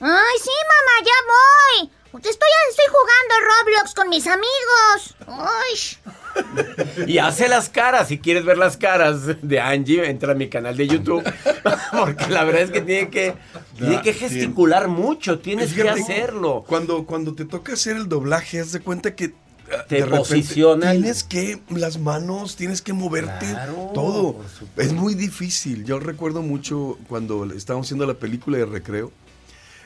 Ay, 0.00 0.36
sí, 0.42 0.50
mamá, 0.50 1.04
ya 1.04 1.12
voy. 1.26 1.90
Estoy, 2.18 2.48
estoy 2.70 2.86
jugando 2.88 3.34
Roblox 3.40 3.94
con 3.94 4.08
mis 4.08 4.26
amigos. 4.26 5.16
Ay. 5.26 6.14
Y 7.06 7.18
hace 7.18 7.48
las 7.48 7.68
caras, 7.68 8.08
si 8.08 8.18
quieres 8.18 8.44
ver 8.44 8.58
las 8.58 8.76
caras 8.76 9.20
de 9.40 9.60
Angie, 9.60 10.08
entra 10.08 10.32
a 10.32 10.34
mi 10.34 10.48
canal 10.48 10.76
de 10.76 10.86
YouTube. 10.86 11.22
Porque 11.92 12.26
la 12.28 12.44
verdad 12.44 12.62
es 12.62 12.70
que 12.70 12.80
tiene 12.80 13.08
que, 13.08 13.34
tiene 13.78 14.02
que 14.02 14.12
gesticular 14.12 14.88
mucho, 14.88 15.38
tienes 15.38 15.72
que 15.72 15.88
hacerlo. 15.88 16.64
Cuando, 16.66 17.06
cuando 17.06 17.34
te 17.34 17.44
toca 17.44 17.74
hacer 17.74 17.96
el 17.96 18.08
doblaje, 18.08 18.60
haz 18.60 18.72
de 18.72 18.80
cuenta 18.80 19.14
que 19.14 19.34
ah, 19.72 19.84
Te 19.88 20.02
de 20.02 20.06
posicionan. 20.06 20.96
Tienes 20.96 21.24
que, 21.24 21.60
las 21.68 21.98
manos, 21.98 22.56
tienes 22.56 22.82
que 22.82 22.92
moverte 22.92 23.46
Claro, 23.46 23.90
todo. 23.94 24.36
Es 24.76 24.92
muy 24.92 25.14
difícil. 25.14 25.84
Yo 25.84 26.00
recuerdo 26.00 26.42
mucho 26.42 26.98
cuando 27.08 27.44
estábamos 27.52 27.86
haciendo 27.86 28.06
la 28.06 28.14
película 28.14 28.58
de 28.58 28.66
recreo. 28.66 29.12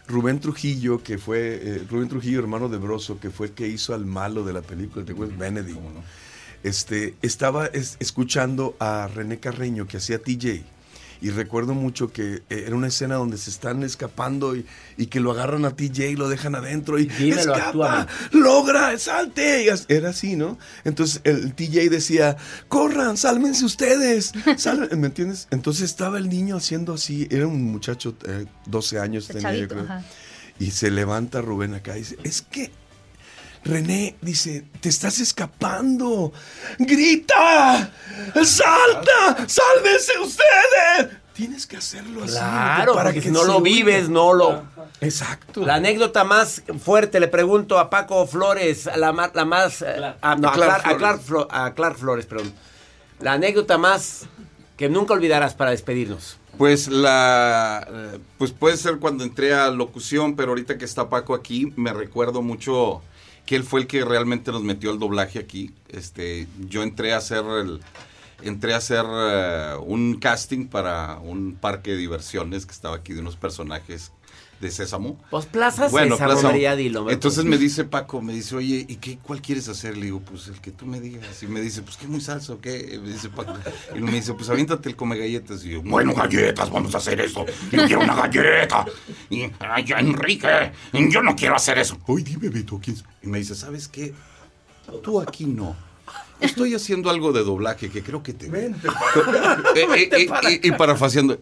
Rubén 0.09 0.41
Trujillo, 0.41 1.03
que 1.03 1.19
fue, 1.19 1.61
eh, 1.63 1.83
Rubén 1.89 2.09
Trujillo, 2.09 2.39
hermano 2.41 2.69
de 2.69 2.79
Broso, 2.79 3.21
que 3.21 3.31
fue 3.31 3.49
el 3.49 3.53
que 3.53 3.69
hizo 3.69 3.95
al 3.95 4.07
malo 4.07 4.43
de 4.45 4.53
la 4.55 4.63
película, 4.63 5.05
¿te 5.05 5.13
acuerdas? 5.13 5.39
Benedict. 5.39 5.79
Este, 6.63 7.15
estaba 7.23 7.67
es- 7.67 7.97
escuchando 8.01 8.75
a 8.81 9.09
René 9.15 9.39
Carreño, 9.39 9.87
que 9.87 9.99
hacía 9.99 10.19
TJ. 10.21 10.65
Y 11.21 11.31
recuerdo 11.31 11.75
mucho 11.75 12.13
que 12.13 12.43
eh, 12.49 12.65
era 12.67 12.77
una 12.77 12.87
escena 12.89 13.17
donde 13.17 13.39
se 13.39 13.51
están 13.51 13.83
escapando 13.83 14.55
y, 14.57 14.65
y 14.97 15.07
que 15.07 15.21
lo 15.21 15.33
agarran 15.33 15.65
a 15.65 15.71
TJ 15.75 16.11
y 16.11 16.17
lo 16.17 16.29
dejan 16.29 16.55
adentro 16.55 16.99
y 16.99 17.07
Dímelo, 17.07 17.41
escapa, 17.41 18.03
actúame. 18.03 18.07
logra, 18.33 18.99
salte. 18.99 19.69
Era 19.89 20.11
así, 20.11 20.37
¿no? 20.37 20.59
Entonces 20.85 21.21
el 21.25 21.55
TJ 21.55 21.89
decía, 21.91 22.37
corran, 22.69 23.17
sálvense 23.17 23.65
ustedes. 23.65 24.33
sálven", 24.57 25.01
¿Me 25.01 25.09
entiendes? 25.09 25.49
Entonces 25.51 25.85
estaba 25.85 26.19
el 26.19 26.29
niño 26.29 26.57
haciendo 26.57 26.95
así, 26.95 27.27
era 27.31 27.47
un 27.47 27.63
muchacho, 27.65 28.17
eh, 28.27 28.47
12 28.67 28.99
años 29.01 29.27
tenía 29.29 29.55
yo 29.57 29.69
creo. 29.69 29.83
ajá. 29.85 30.05
Y 30.61 30.73
se 30.73 30.91
levanta 30.91 31.41
Rubén 31.41 31.75
acá 31.75 31.97
y 31.97 32.01
dice, 32.01 32.17
es 32.25 32.43
que 32.43 32.71
René 33.65 34.17
dice, 34.21 34.65
te 34.81 34.89
estás 34.89 35.19
escapando. 35.21 36.33
¡Grita! 36.79 37.91
¡Salta! 38.45 39.47
¡Sálvense 39.47 40.13
ustedes! 40.23 41.17
Tienes 41.35 41.67
que 41.67 41.77
hacerlo 41.77 42.25
así. 42.25 42.33
Claro, 42.33 42.95
para 42.95 43.13
que 43.13 43.23
si 43.23 43.31
no 43.31 43.45
lo 43.45 43.61
vives, 43.61 44.09
no 44.09 44.35
lo... 44.35 44.65
Exacto. 45.01 45.65
La 45.65 45.75
anécdota 45.77 46.25
más 46.25 46.63
fuerte, 46.83 47.21
le 47.21 47.29
pregunto 47.29 47.79
a 47.79 47.91
Paco 47.91 48.27
Flores, 48.27 48.89
a 48.89 48.97
la, 48.97 49.13
ma- 49.13 49.31
la 49.33 49.45
más... 49.45 49.83
eh, 49.83 50.15
a, 50.21 50.35
no, 50.35 50.49
a, 50.49 50.53
Clark 50.53 50.83
Clark, 50.83 50.87
a 50.87 50.97
Clark 50.99 51.21
Flores. 51.21 51.49
Flo- 51.49 51.49
a 51.51 51.75
Clark 51.75 51.97
Flores, 51.99 52.27
perdón. 52.27 52.53
La 53.21 53.35
anécdota 53.35 53.79
más 53.79 54.27
que 54.77 54.89
nunca 54.89 55.15
olvidarás 55.15 55.55
para 55.55 55.71
despedirnos. 55.71 56.39
Pues 56.57 56.89
la 56.89 57.87
eh, 57.89 58.19
pues 58.37 58.51
puede 58.51 58.77
ser 58.77 58.99
cuando 58.99 59.23
entré 59.23 59.55
a 59.55 59.71
locución, 59.71 60.35
pero 60.35 60.49
ahorita 60.51 60.77
que 60.77 60.85
está 60.85 61.09
Paco 61.09 61.35
aquí, 61.35 61.73
me 61.77 61.93
recuerdo 61.93 62.43
mucho 62.43 63.01
que 63.49 63.57
él 63.57 63.65
fue 63.65 63.81
el 63.81 63.87
que 63.87 64.05
realmente 64.05 64.53
nos 64.53 64.63
metió 64.63 64.91
el 64.91 64.99
doblaje 64.99 65.39
aquí. 65.39 65.71
Este, 65.89 66.47
yo 66.69 66.83
entré 66.83 67.15
a 67.15 67.17
hacer 67.17 67.47
el 67.47 67.81
entré 68.43 68.75
a 68.75 68.77
hacer 68.77 69.07
eh, 69.09 69.75
un 69.87 70.19
casting 70.21 70.67
para 70.67 71.19
un 71.19 71.55
parque 71.55 71.93
de 71.93 71.97
diversiones 71.97 72.67
que 72.67 72.73
estaba 72.73 72.97
aquí 72.97 73.15
de 73.15 73.21
unos 73.21 73.37
personajes 73.37 74.13
de 74.61 74.71
Sésamo. 74.71 75.19
Pues 75.31 75.47
Plaza 75.47 75.89
Bueno, 75.89 76.17
Sésamo, 76.17 76.33
Plaza- 76.33 76.49
María 76.49 76.75
Dilo. 76.77 77.11
Entonces 77.11 77.45
me 77.45 77.59
dice 77.59 77.85
Paco, 77.85 78.21
me 78.21 78.33
dice, 78.33 78.57
oye, 78.57 78.85
¿y 78.89 78.97
qué, 78.97 79.19
cuál 79.23 79.41
quieres 79.41 79.69
hacer? 79.69 79.97
Le 79.97 80.07
digo, 80.07 80.21
pues 80.21 80.49
el 80.49 80.61
que 80.61 80.71
tú 80.73 80.85
me 80.87 81.01
digas. 81.01 81.43
Y 81.43 81.47
me 81.47 81.61
dice, 81.61 81.83
pues 81.83 81.97
qué 81.97 82.07
muy 82.09 82.21
salsa 82.21 82.55
o 82.55 82.61
qué. 82.61 82.95
Y 82.95 82.99
me 82.99 83.09
dice 83.13 83.29
Paco. 83.29 83.55
Y 83.95 84.01
me 84.01 84.11
dice, 84.13 84.35
pues 84.35 84.49
aviéntate 84.51 84.89
el 84.89 84.97
come 84.97 85.17
galletas. 85.17 85.65
Y 85.65 85.71
yo, 85.71 85.83
bueno, 85.83 86.13
galletas, 86.15 86.71
vamos 86.71 86.95
a 86.95 86.99
hacer 86.99 87.21
eso. 87.21 87.47
Yo 87.71 87.87
quiero 87.87 88.01
una 88.01 88.15
galleta. 88.15 88.85
Y, 89.31 89.45
ay, 89.61 89.85
ya, 89.85 89.99
Enrique, 90.01 90.73
yo 90.93 91.23
no 91.23 91.37
quiero 91.37 91.55
hacer 91.57 91.79
eso. 91.79 91.97
Oye, 92.07 92.25
dime, 92.25 92.49
Beto, 92.49 92.81
¿quién 92.83 92.97
es?" 92.97 93.05
Y 93.23 93.27
me 93.29 93.39
dice, 93.39 93.55
¿sabes 93.55 93.89
qué? 93.89 94.13
Tú 95.03 95.21
aquí 95.21 95.45
no. 95.45 95.77
Estoy 96.41 96.75
haciendo 96.75 97.11
algo 97.11 97.33
de 97.33 97.43
doblaje 97.43 97.91
que 97.91 98.03
creo 98.03 98.23
que 98.23 98.33
te... 98.33 98.49
Vente, 98.49 98.89
Eh, 99.75 99.87
eh, 99.97 100.09
eh, 100.13 100.61
y, 100.63 100.69
y 100.69 100.73
parafaseando. 100.73 101.39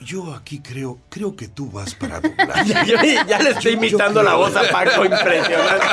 Yo 0.00 0.34
aquí 0.34 0.60
creo, 0.60 0.98
creo 1.08 1.34
que 1.34 1.48
tú 1.48 1.70
vas 1.70 1.94
para 1.94 2.20
doblaje. 2.20 2.64
Ya, 2.66 2.84
yo- 2.84 2.96
ya 3.26 3.38
le 3.40 3.50
estoy 3.50 3.72
Yo- 3.74 3.80
yo 3.80 3.86
imitando 3.86 4.22
la 4.22 4.34
voz 4.34 4.54
a 4.56 4.62
Paco, 4.70 5.04
impresionante. 5.04 5.86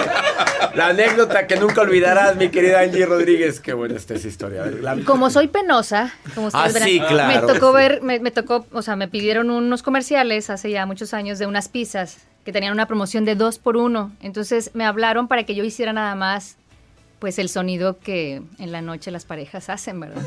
La 0.75 0.87
anécdota 0.87 1.47
que 1.47 1.55
nunca 1.57 1.81
olvidarás, 1.81 2.35
mi 2.35 2.49
querida 2.49 2.81
Angie 2.81 3.05
Rodríguez. 3.05 3.59
Qué 3.59 3.73
buena 3.73 3.95
está 3.95 4.15
esa 4.15 4.27
historia. 4.27 4.65
La- 4.65 4.97
Como 5.05 5.29
soy 5.29 5.47
penosa, 5.47 6.13
como 6.35 6.47
ustedes 6.47 6.65
Ah, 6.65 6.71
verán, 6.73 6.87
sí, 6.89 6.99
claro. 6.99 7.47
me 7.47 7.53
tocó 7.53 7.71
ver, 7.73 8.01
me, 8.01 8.19
me 8.19 8.31
tocó, 8.31 8.65
o 8.71 8.81
sea, 8.81 8.95
me 8.95 9.07
pidieron 9.07 9.49
unos 9.49 9.81
comerciales 9.83 10.49
hace 10.49 10.71
ya 10.71 10.85
muchos 10.85 11.13
años 11.13 11.39
de 11.39 11.45
unas 11.47 11.69
pizzas 11.69 12.17
que 12.43 12.51
tenían 12.51 12.73
una 12.73 12.87
promoción 12.87 13.23
de 13.23 13.35
dos 13.35 13.59
por 13.59 13.77
uno. 13.77 14.11
Entonces 14.21 14.71
me 14.73 14.83
hablaron 14.85 15.27
para 15.27 15.43
que 15.45 15.55
yo 15.55 15.63
hiciera 15.63 15.93
nada 15.93 16.15
más 16.15 16.57
pues 17.19 17.37
el 17.37 17.49
sonido 17.49 17.99
que 17.99 18.41
en 18.57 18.71
la 18.71 18.81
noche 18.81 19.11
las 19.11 19.25
parejas 19.25 19.69
hacen, 19.69 19.99
¿verdad? 19.99 20.23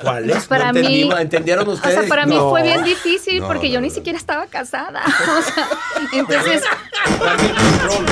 ¿Cuál 0.00 0.30
es? 0.30 0.44
Para 0.48 0.72
No 0.72 0.80
mí- 0.80 1.10
¿Entendieron 1.18 1.68
O 1.68 1.72
ustedes? 1.72 2.00
sea, 2.00 2.08
para 2.08 2.26
mí 2.26 2.36
fue 2.38 2.62
bien 2.62 2.82
difícil 2.84 3.40
No, 3.40 3.46
porque 3.46 3.68
no, 3.68 3.74
yo 3.74 3.80
ni 3.80 3.88
no. 3.88 3.94
siquiera 3.94 4.18
estaba 4.18 4.46
casada. 4.46 5.02
O 5.38 5.42
sea, 5.42 5.68
entonces, 6.12 6.62
Dame 7.18 7.46
el 7.46 7.54
control. 7.54 8.06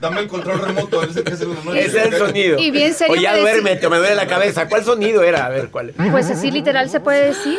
Dame 0.00 0.20
el 0.20 0.28
control 0.28 0.58
remoto, 0.60 1.02
ese 1.02 1.20
es 1.26 1.40
el 1.40 1.56
Ese 1.76 1.98
es 1.98 2.06
el 2.12 2.18
sonido. 2.18 2.58
Y 2.58 2.70
bien 2.70 2.92
serio 2.94 3.12
Oye, 3.14 3.22
ya 3.22 3.36
duérmete, 3.36 3.86
o 3.86 3.90
me 3.90 3.96
duele 3.98 4.14
la 4.14 4.26
cabeza. 4.26 4.68
¿Cuál 4.68 4.84
sonido 4.84 5.22
era? 5.22 5.46
A 5.46 5.48
ver, 5.48 5.68
¿cuál? 5.70 5.92
pues 6.10 6.30
así 6.30 6.50
literal 6.50 6.88
se 6.90 7.00
puede 7.00 7.26
decir. 7.26 7.58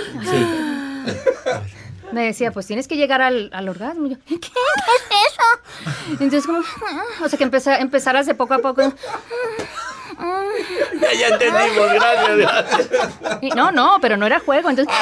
Me 2.11 2.23
decía, 2.25 2.51
pues 2.51 2.65
tienes 2.65 2.87
que 2.87 2.95
llegar 2.95 3.21
al, 3.21 3.49
al 3.53 3.67
orgasmo. 3.67 4.07
Y 4.07 4.11
yo, 4.11 4.15
¿qué? 4.27 4.39
¿Qué 4.39 4.47
es 4.47 5.33
eso? 5.33 6.13
Entonces, 6.13 6.45
como, 6.45 6.59
o 6.59 7.27
sea, 7.29 7.37
que 7.37 7.43
empezar, 7.43 7.81
empezaras 7.81 8.25
de 8.25 8.33
poco 8.33 8.53
a 8.53 8.59
poco. 8.59 8.93
Ya, 11.01 11.13
ya 11.13 11.27
entendimos, 11.27 11.93
gracias, 11.93 12.37
gracias. 12.37 12.89
Y 13.41 13.49
no, 13.51 13.71
no, 13.71 13.97
pero 14.01 14.17
no 14.17 14.25
era 14.25 14.39
juego. 14.39 14.69
Entonces, 14.69 14.93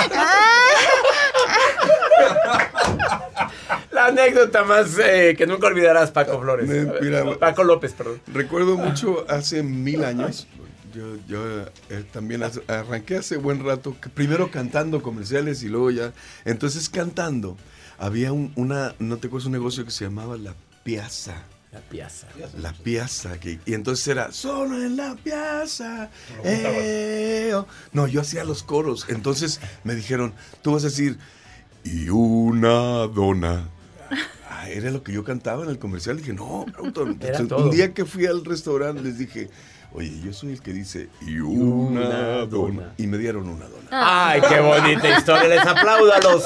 La 3.92 4.08
anécdota 4.08 4.64
más 4.64 5.00
eh, 5.00 5.36
que 5.38 5.48
nunca 5.48 5.68
olvidarás, 5.68 6.12
Paco 6.12 6.40
Flores. 6.42 6.68
Ver, 6.68 7.00
mira, 7.02 7.24
Paco 7.40 7.64
López, 7.64 7.94
perdón. 7.94 8.22
Recuerdo 8.28 8.78
mucho 8.78 9.26
hace 9.30 9.64
mil 9.64 10.04
años. 10.04 10.48
Yo, 10.94 11.16
yo 11.28 11.62
eh, 11.90 12.06
también 12.12 12.42
arranqué 12.68 13.18
hace 13.18 13.38
buen 13.38 13.66
rato, 13.66 13.96
primero 14.14 14.50
cantando 14.50 15.02
comerciales 15.02 15.64
y 15.64 15.68
luego 15.68 15.92
ya. 15.92 16.14
Entonces 16.46 16.90
cantando, 16.90 17.58
había 17.98 18.32
un, 18.32 18.54
una, 18.56 18.96
no 19.00 19.18
te 19.18 19.28
acuerdas, 19.28 19.48
un 19.48 19.54
negocio 19.54 19.84
que 19.84 19.92
se 19.92 20.06
llamaba 20.06 20.38
La 20.38 20.56
Piazza. 20.84 21.44
La 21.76 21.82
piazza. 21.82 22.28
La 22.58 22.72
piazza, 22.72 23.38
que- 23.38 23.60
y 23.66 23.74
entonces 23.74 24.08
era 24.08 24.32
solo 24.32 24.82
en 24.82 24.96
la 24.96 25.16
piazza. 25.16 26.10
eh, 26.44 27.52
oh". 27.54 27.68
No, 27.92 28.08
yo 28.08 28.22
hacía 28.22 28.46
los 28.46 28.64
coros. 28.64 29.06
Entonces 29.10 29.60
me 29.84 29.94
dijeron, 29.94 30.34
tú 30.62 30.72
vas 30.72 30.84
a 30.84 30.88
decir, 30.88 31.18
y 31.84 32.08
una 32.10 33.08
dona. 33.08 33.68
Ah, 34.50 34.70
era 34.70 34.90
lo 34.90 35.04
que 35.04 35.12
yo 35.12 35.24
cantaba 35.26 35.64
en 35.66 35.70
el 35.70 35.78
comercial. 35.78 36.18
Dije, 36.18 36.32
no, 36.34 36.66
autor". 36.78 37.10
Era 37.20 37.40
Entonces, 37.40 37.48
todo. 37.50 37.66
un 37.66 37.72
día 37.76 37.94
que 37.94 38.06
fui 38.06 38.26
al 38.26 38.46
restaurante 38.46 39.02
les 39.02 39.18
dije, 39.18 39.50
oye, 39.96 40.12
yo 40.24 40.34
soy 40.34 40.52
el 40.54 40.62
que 40.62 40.74
dice, 40.74 41.08
y 41.22 41.40
una, 41.40 42.00
una 42.02 42.10
dona. 42.10 42.46
dona. 42.46 42.94
Y 42.98 43.08
me 43.08 43.18
dieron 43.18 43.48
una 43.50 43.66
dona. 43.66 43.88
Ay, 43.92 44.42
qué 44.48 44.60
bonita 44.60 45.18
historia. 45.18 45.48
Les 45.48 45.66
aplaudo 45.66 46.14
a 46.14 46.20
los 46.20 46.44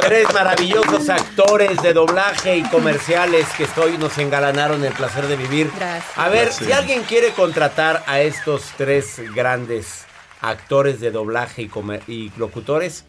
tres 0.00 0.32
maravillosos 0.32 1.08
actores 1.08 1.80
de 1.82 1.92
doblaje 1.92 2.56
y 2.56 2.62
comerciales 2.64 3.46
que 3.56 3.66
hoy 3.80 3.98
nos 3.98 4.16
engalanaron 4.18 4.84
el 4.84 4.92
placer 4.92 5.26
de 5.26 5.36
vivir. 5.36 5.70
Gracias. 5.76 6.16
A 6.16 6.28
ver, 6.28 6.44
Gracias. 6.46 6.66
si 6.66 6.72
alguien 6.72 7.02
quiere 7.02 7.30
contratar 7.32 8.02
a 8.06 8.20
estos 8.20 8.62
tres 8.76 9.20
grandes 9.34 10.04
actores 10.40 11.00
de 11.00 11.10
doblaje 11.10 11.62
y, 11.62 11.68
comer- 11.68 12.02
y 12.08 12.30
locutores, 12.38 13.04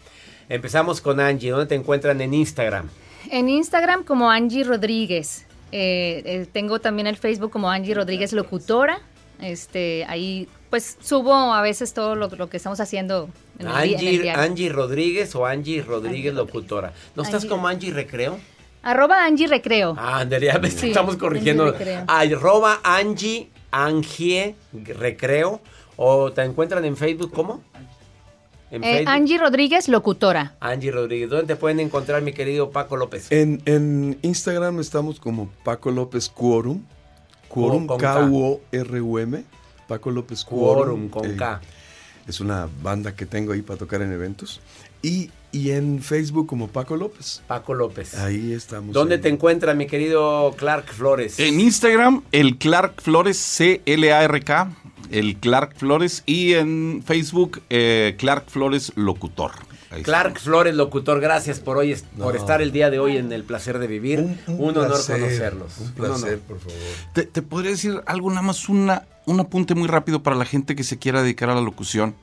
empezamos 0.49 1.01
con 1.01 1.19
Angie. 1.19 1.51
¿Dónde 1.51 1.67
te 1.67 1.75
encuentran 1.75 2.19
en 2.21 2.33
Instagram? 2.33 2.89
en 3.29 3.47
Instagram 3.47 4.03
como 4.03 4.29
Angie 4.31 4.63
Rodríguez. 4.63 5.45
Eh, 5.71 6.21
eh, 6.25 6.47
tengo 6.51 6.79
también 6.81 7.07
el 7.07 7.15
Facebook 7.15 7.51
como 7.51 7.69
Angie 7.69 7.93
Rodríguez 7.93 8.33
Locutora. 8.33 8.99
Este, 9.41 10.05
ahí 10.07 10.47
pues 10.69 10.97
subo 11.01 11.33
a 11.33 11.61
veces 11.61 11.93
todo 11.93 12.15
lo, 12.15 12.27
lo 12.29 12.49
que 12.49 12.57
estamos 12.57 12.79
haciendo 12.79 13.29
en 13.59 13.67
el, 13.67 13.73
día- 13.73 13.81
en 13.83 13.89
el 13.89 13.93
Angie, 13.95 14.21
diario. 14.21 14.41
Angie 14.41 14.69
Rodríguez 14.69 15.35
o 15.35 15.45
Angie 15.45 15.81
Rodríguez 15.81 16.33
Locutora. 16.33 16.93
¿No 17.15 17.23
estás 17.23 17.45
como 17.45 17.67
Angie 17.67 17.91
Recreo? 17.91 18.39
Arroba 18.83 19.25
Angie 19.25 19.47
Recreo. 19.47 19.95
Ah, 19.97 20.25
me 20.25 20.71
Sí, 20.71 20.87
estamos 20.87 21.17
corrigiendo. 21.17 21.63
Angie 21.65 21.77
Recreo. 21.77 22.03
Arroba 22.07 22.79
Angie, 22.83 23.49
Angie 23.71 24.55
Recreo. 24.73 25.61
¿O 25.97 26.31
te 26.31 26.41
encuentran 26.43 26.83
en 26.85 26.95
Facebook 26.97 27.31
cómo? 27.33 27.61
En 28.71 28.83
Eh, 28.83 29.03
Angie 29.05 29.37
Rodríguez 29.37 29.87
Locutora. 29.89 30.55
Angie 30.61 30.91
Rodríguez. 30.91 31.29
¿Dónde 31.29 31.45
te 31.47 31.55
pueden 31.57 31.79
encontrar, 31.81 32.21
mi 32.21 32.31
querido 32.31 32.71
Paco 32.71 32.95
López? 32.95 33.29
En, 33.31 33.61
en 33.65 34.17
Instagram 34.21 34.79
estamos 34.79 35.19
como 35.19 35.49
Paco 35.63 35.91
López 35.91 36.29
Quorum. 36.29 36.81
Quorum. 37.51 37.87
K-U-O-R-U-M. 37.87 39.43
Paco 39.87 40.09
López 40.11 40.45
Quorum, 40.45 41.09
Quorum. 41.09 41.09
con 41.09 41.31
eh, 41.31 41.35
K. 41.35 41.61
Es 42.27 42.39
una 42.39 42.69
banda 42.81 43.13
que 43.15 43.25
tengo 43.25 43.51
ahí 43.51 43.61
para 43.61 43.77
tocar 43.77 44.01
en 44.01 44.13
eventos. 44.13 44.61
Y, 45.01 45.31
y 45.51 45.71
en 45.71 46.01
Facebook 46.01 46.47
como 46.47 46.67
Paco 46.69 46.95
López. 46.95 47.41
Paco 47.47 47.73
López. 47.73 48.15
Ahí 48.15 48.53
estamos. 48.53 48.93
¿Dónde 48.93 49.15
ahí. 49.15 49.21
te 49.21 49.29
encuentran, 49.29 49.77
mi 49.77 49.87
querido 49.87 50.53
Clark 50.57 50.85
Flores? 50.93 51.39
En 51.39 51.59
Instagram, 51.59 52.23
el 52.31 52.57
Clark 52.57 53.01
Flores, 53.01 53.37
C-L-A-R-K, 53.37 54.71
el 55.09 55.35
Clark 55.37 55.75
Flores, 55.75 56.23
y 56.25 56.53
en 56.53 57.03
Facebook, 57.05 57.61
eh, 57.69 58.15
Clark 58.17 58.45
Flores 58.49 58.93
Locutor. 58.95 59.51
Ahí 59.91 60.03
Clark 60.03 60.39
Flores, 60.39 60.73
locutor, 60.73 61.19
gracias 61.19 61.59
por 61.59 61.77
hoy, 61.77 61.95
por 62.17 62.35
estar 62.37 62.61
el 62.61 62.71
día 62.71 62.89
de 62.89 62.99
hoy 62.99 63.17
en 63.17 63.31
el 63.33 63.43
placer 63.43 63.77
de 63.77 63.87
vivir. 63.87 64.19
Un, 64.19 64.39
Un, 64.47 64.55
un 64.61 64.69
honor 64.69 64.87
placer, 64.87 65.19
conocerlos. 65.19 65.77
Un 65.79 65.85
Un 65.87 65.91
placer, 65.93 66.27
honor. 66.33 66.39
por 66.39 66.59
favor. 66.59 66.77
Te, 67.13 67.23
te 67.23 67.41
podría 67.41 67.71
decir 67.71 68.01
algo, 68.05 68.29
nada 68.29 68.41
más 68.41 68.69
una, 68.69 69.05
un 69.25 69.39
apunte 69.39 69.75
muy 69.75 69.87
rápido 69.87 70.23
para 70.23 70.35
la 70.37 70.45
gente 70.45 70.75
que 70.75 70.83
se 70.83 70.97
quiera 70.97 71.21
dedicar 71.21 71.49
a 71.49 71.55
la 71.55 71.61
locución. 71.61 72.15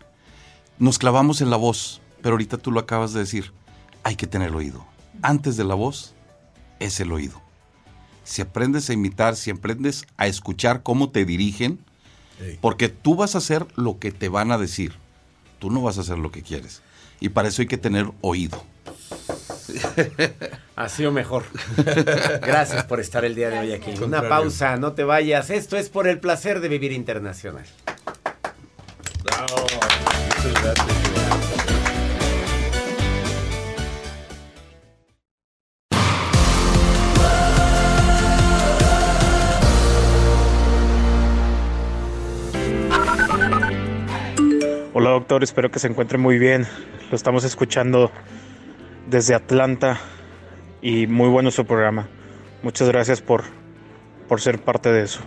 Nos 0.79 0.99
clavamos 0.99 1.41
en 1.43 1.51
la 1.51 1.57
voz, 1.57 2.01
pero 2.23 2.35
ahorita 2.35 2.57
tú 2.57 2.73
lo 2.73 2.81
acabas 2.81 3.13
de 3.13 3.21
decir. 3.21 3.53
Hay 4.03 4.17
que 4.17 4.27
tener 4.27 4.55
oído. 4.55 4.87
Antes 5.21 5.57
de 5.57 5.65
la 5.65 5.75
voz 5.75 6.15
es 6.79 7.01
el 7.01 7.13
oído. 7.13 7.43
Si 8.25 8.41
aprendes 8.43 8.89
a 8.89 8.93
imitar, 8.95 9.37
si 9.37 9.51
aprendes 9.51 10.07
a 10.17 10.27
escuchar 10.27 10.83
cómo 10.83 11.11
te 11.11 11.25
dirigen, 11.25 11.81
porque 12.61 12.89
tú 12.89 13.17
vas 13.17 13.35
a 13.35 13.39
hacer 13.39 13.67
lo 13.75 13.99
que 13.99 14.13
te 14.13 14.29
van 14.29 14.53
a 14.53 14.59
decir. 14.59 14.95
Tú 15.59 15.71
no 15.71 15.83
vas 15.83 15.99
a 15.99 16.03
hacer 16.03 16.19
lo 16.19 16.31
que 16.31 16.43
quieres. 16.43 16.83
Y 17.21 17.31
para 17.31 17.49
eso 17.49 17.63
hay 17.63 17.69
que 17.69 17.79
tener 17.79 18.07
oído. 18.21 18.63
Ha 20.79 20.89
sido 20.89 21.11
mejor. 21.11 21.43
Gracias 22.41 22.85
por 22.85 23.01
estar 23.01 23.25
el 23.25 23.35
día 23.35 23.51
de 23.51 23.59
hoy 23.59 23.73
aquí. 23.73 23.93
Una 24.01 24.29
pausa, 24.29 24.77
no 24.77 24.93
te 24.93 25.03
vayas. 25.03 25.51
Esto 25.51 25.77
es 25.77 25.89
por 25.89 26.07
el 26.07 26.21
placer 26.21 26.61
de 26.61 26.69
vivir 26.69 26.93
internacional. 26.93 27.65
Doctor, 45.29 45.45
espero 45.45 45.71
que 45.71 45.79
se 45.79 45.89
encuentre 45.89 46.17
muy 46.17 46.39
bien. 46.39 46.67
Lo 47.11 47.15
estamos 47.15 47.45
escuchando 47.45 48.11
desde 49.11 49.35
Atlanta 49.35 49.99
y 50.81 51.07
muy 51.07 51.29
bueno 51.29 51.51
su 51.51 51.67
programa. 51.67 52.09
Muchas 52.63 52.89
gracias 52.89 53.21
por, 53.21 53.45
por 54.27 54.41
ser 54.41 54.59
parte 54.59 54.91
de 54.91 55.03
eso. 55.03 55.21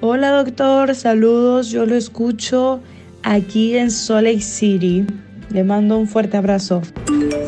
Hola 0.00 0.32
doctor, 0.32 0.92
saludos, 0.96 1.70
yo 1.70 1.86
lo 1.86 1.94
escucho 1.94 2.80
aquí 3.22 3.76
en 3.76 3.92
Salt 3.92 4.24
Lake 4.26 4.40
City. 4.40 5.06
Le 5.50 5.62
mando 5.62 5.98
un 5.98 6.08
fuerte 6.08 6.36
abrazo. 6.36 6.82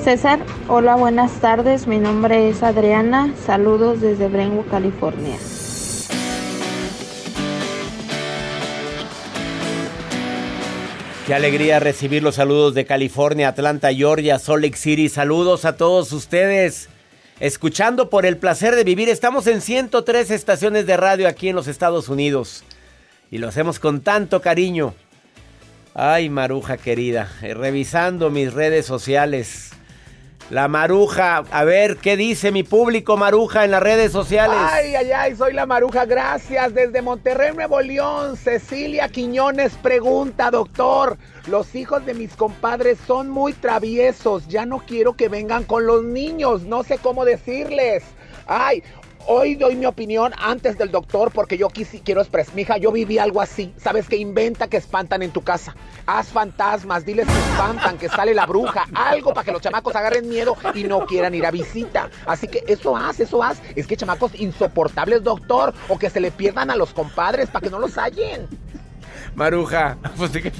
César, 0.04 0.38
hola, 0.68 0.94
buenas 0.94 1.40
tardes. 1.40 1.88
Mi 1.88 1.98
nombre 1.98 2.50
es 2.50 2.62
Adriana. 2.62 3.34
Saludos 3.44 4.00
desde 4.00 4.28
Brentwood, 4.28 4.66
California. 4.70 5.34
Qué 11.30 11.36
alegría 11.36 11.78
recibir 11.78 12.24
los 12.24 12.34
saludos 12.34 12.74
de 12.74 12.84
California, 12.84 13.50
Atlanta, 13.50 13.94
Georgia, 13.94 14.40
Salt 14.40 14.64
Lake 14.64 14.76
City. 14.76 15.08
Saludos 15.08 15.64
a 15.64 15.76
todos 15.76 16.10
ustedes. 16.10 16.88
Escuchando 17.38 18.10
por 18.10 18.26
el 18.26 18.36
placer 18.36 18.74
de 18.74 18.82
vivir, 18.82 19.08
estamos 19.08 19.46
en 19.46 19.60
103 19.60 20.32
estaciones 20.32 20.86
de 20.86 20.96
radio 20.96 21.28
aquí 21.28 21.48
en 21.48 21.54
los 21.54 21.68
Estados 21.68 22.08
Unidos. 22.08 22.64
Y 23.30 23.38
lo 23.38 23.46
hacemos 23.46 23.78
con 23.78 24.00
tanto 24.00 24.42
cariño. 24.42 24.92
Ay, 25.94 26.28
Maruja 26.30 26.78
querida, 26.78 27.30
eh, 27.42 27.54
revisando 27.54 28.28
mis 28.30 28.52
redes 28.52 28.84
sociales. 28.84 29.70
La 30.50 30.66
Maruja, 30.66 31.44
a 31.52 31.62
ver, 31.62 31.98
¿qué 31.98 32.16
dice 32.16 32.50
mi 32.50 32.64
público 32.64 33.16
Maruja 33.16 33.64
en 33.64 33.70
las 33.70 33.80
redes 33.80 34.10
sociales? 34.10 34.58
Ay, 34.58 34.96
ay, 34.96 35.12
ay, 35.12 35.36
soy 35.36 35.52
la 35.52 35.64
Maruja, 35.64 36.06
gracias. 36.06 36.74
Desde 36.74 37.02
Monterrey, 37.02 37.54
Nuevo 37.54 37.80
León, 37.80 38.36
Cecilia 38.36 39.08
Quiñones 39.08 39.74
pregunta, 39.74 40.50
doctor, 40.50 41.18
los 41.46 41.76
hijos 41.76 42.04
de 42.04 42.14
mis 42.14 42.34
compadres 42.34 42.98
son 43.06 43.30
muy 43.30 43.52
traviesos, 43.52 44.48
ya 44.48 44.66
no 44.66 44.80
quiero 44.80 45.12
que 45.12 45.28
vengan 45.28 45.62
con 45.62 45.86
los 45.86 46.02
niños, 46.02 46.62
no 46.62 46.82
sé 46.82 46.98
cómo 46.98 47.24
decirles. 47.24 48.02
Ay, 48.48 48.82
hoy 49.26 49.54
doy 49.54 49.76
mi 49.76 49.86
opinión 49.86 50.32
antes 50.38 50.76
del 50.78 50.90
doctor 50.90 51.30
porque 51.32 51.56
yo 51.56 51.68
quisi- 51.68 52.02
quiero 52.04 52.20
expresar, 52.20 52.54
mija, 52.54 52.78
yo 52.78 52.90
viví 52.92 53.18
algo 53.18 53.40
así, 53.40 53.72
¿sabes? 53.76 54.08
Que 54.08 54.16
inventa 54.16 54.68
que 54.68 54.76
espantan 54.76 55.22
en 55.22 55.30
tu 55.30 55.42
casa. 55.42 55.76
Haz 56.06 56.28
fantasmas, 56.28 57.04
diles 57.04 57.26
que 57.26 57.32
espantan, 57.38 57.98
que 57.98 58.08
sale 58.08 58.34
la 58.34 58.46
bruja, 58.46 58.86
algo 58.94 59.32
para 59.32 59.44
que 59.44 59.52
los 59.52 59.62
chamacos 59.62 59.94
agarren 59.94 60.28
miedo 60.28 60.56
y 60.74 60.84
no 60.84 61.06
quieran 61.06 61.34
ir 61.34 61.46
a 61.46 61.50
visita. 61.50 62.10
Así 62.26 62.48
que 62.48 62.64
eso 62.66 62.96
haz, 62.96 63.20
eso 63.20 63.42
haz. 63.42 63.60
Es 63.76 63.86
que 63.86 63.96
chamacos 63.96 64.34
insoportables, 64.40 65.22
doctor, 65.22 65.72
o 65.88 65.98
que 65.98 66.10
se 66.10 66.20
le 66.20 66.30
pierdan 66.30 66.70
a 66.70 66.76
los 66.76 66.92
compadres 66.92 67.48
para 67.50 67.62
que 67.64 67.70
no 67.70 67.78
los 67.78 67.96
hallen. 67.98 68.48
Maruja, 69.34 69.96
pues 70.16 70.32
de 70.32 70.42
qué. 70.42 70.52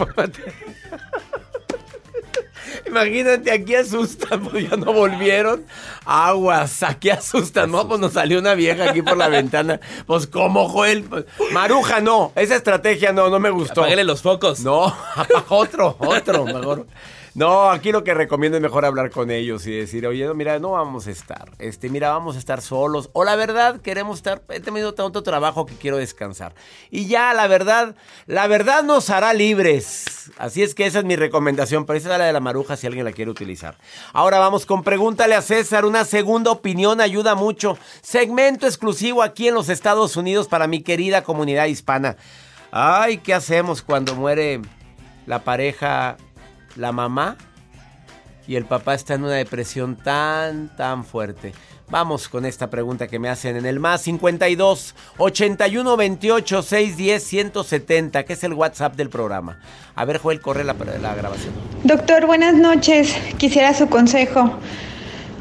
Imagínate, 2.91 3.51
aquí 3.53 3.75
asustan, 3.75 4.41
pues 4.51 4.69
ya 4.69 4.77
no 4.77 4.93
volvieron. 4.93 5.65
Aguas, 6.05 6.83
aquí 6.83 7.11
asustan, 7.11 7.71
¿no? 7.71 7.87
Pues 7.87 8.01
nos 8.01 8.13
salió 8.13 8.39
una 8.39 8.55
vieja 8.55 8.91
aquí 8.91 9.03
por 9.03 9.17
la 9.17 9.29
ventana. 9.39 9.81
Pues, 10.07 10.27
¿cómo, 10.27 10.69
Joel? 10.69 11.05
Pues, 11.05 11.25
Maruja, 11.53 12.01
no. 12.01 12.33
Esa 12.35 12.57
estrategia 12.57 13.13
no, 13.13 13.31
no 13.31 13.39
me 13.39 13.51
gustó. 13.51 13.83
Apáguele 13.83 14.05
los 14.05 14.23
focos. 14.23 14.61
No, 14.61 14.95
otro, 15.49 15.97
otro, 15.99 16.45
mejor. 16.45 16.87
No, 17.35 17.71
aquí 17.71 17.93
lo 17.93 18.03
que 18.03 18.13
recomiendo 18.13 18.57
es 18.57 18.63
mejor 18.63 18.85
hablar 18.85 19.11
con 19.11 19.31
ellos 19.31 19.65
y 19.67 19.71
decir, 19.71 20.05
oye, 20.05 20.33
mira, 20.35 20.59
no 20.59 20.73
vamos 20.73 21.07
a 21.07 21.13
estar. 21.13 21.53
Este, 21.61 21.89
mira, 21.89 22.11
vamos 22.11 22.35
a 22.35 22.41
estar 22.41 22.61
solos. 22.61 23.09
O 23.13 23.23
la 23.23 23.37
verdad, 23.37 23.81
queremos 23.81 24.19
estar. 24.19 24.43
He 24.49 24.59
tenido 24.59 24.95
tanto 24.95 25.23
trabajo 25.23 25.65
que 25.65 25.77
quiero 25.77 25.97
descansar. 25.97 26.55
Y 26.91 27.07
ya, 27.07 27.33
la 27.33 27.47
verdad, 27.47 27.95
la 28.27 28.49
verdad 28.49 28.83
nos 28.83 29.11
hará 29.11 29.33
libres. 29.33 30.33
Así 30.39 30.65
es 30.65 30.75
que 30.75 30.87
esa 30.87 30.99
es 30.99 31.05
mi 31.05 31.15
recomendación. 31.15 31.87
Pero 31.87 31.99
esa 31.99 32.13
es 32.13 32.19
la 32.19 32.25
de 32.25 32.33
la 32.33 32.41
maruja 32.41 32.77
si 32.77 32.89
alguien 32.89 33.05
la 33.05 33.13
quiere 33.13 33.31
utilizar. 33.31 33.77
Ahora 34.13 34.41
vamos 34.41 34.67
con 34.67 34.83
Pregúntale 34.83 35.37
a 35.37 35.43
César. 35.43 35.85
Una 35.85 36.05
segunda 36.05 36.51
opinión 36.51 37.01
ayuda 37.01 37.37
mucho. 37.37 37.79
Segmento 38.03 38.67
exclusivo 38.67 39.23
aquí 39.23 39.47
en 39.47 39.55
los 39.55 39.69
Estados 39.69 40.17
Unidos 40.17 40.49
para 40.49 40.67
mi 40.67 40.83
querida 40.83 41.23
comunidad 41.23 41.67
hispana. 41.67 42.17
Ay, 42.73 43.19
¿qué 43.19 43.35
hacemos 43.35 43.83
cuando 43.83 44.17
muere 44.17 44.61
la 45.27 45.45
pareja 45.45 46.17
la 46.77 46.93
mamá 46.93 47.37
y 48.47 48.57
el 48.57 48.65
papá 48.65 48.95
está 48.95 49.15
en 49.15 49.25
una 49.25 49.35
depresión 49.35 49.97
tan, 49.97 50.75
tan 50.77 51.05
fuerte. 51.05 51.53
Vamos 51.91 52.29
con 52.29 52.47
esta 52.47 52.71
pregunta 52.71 53.09
que 53.09 53.19
me 53.19 53.29
hacen 53.29 53.57
en 53.57 53.67
el 53.67 53.81
más 53.81 54.03
52 54.03 54.95
81 55.19 55.97
28 55.97 56.63
610 56.63 57.23
170, 57.23 58.25
que 58.25 58.33
es 58.33 58.45
el 58.45 58.55
WhatsApp 58.55 58.95
del 58.95 59.09
programa. 59.09 59.59
A 59.97 60.05
ver, 60.05 60.19
Joel, 60.19 60.41
corre 60.41 60.65
la, 60.65 60.75
la 61.03 61.15
grabación. 61.15 61.53
Doctor, 61.83 62.27
buenas 62.27 62.55
noches. 62.55 63.17
Quisiera 63.39 63.75
su 63.75 63.89
consejo. 63.89 64.53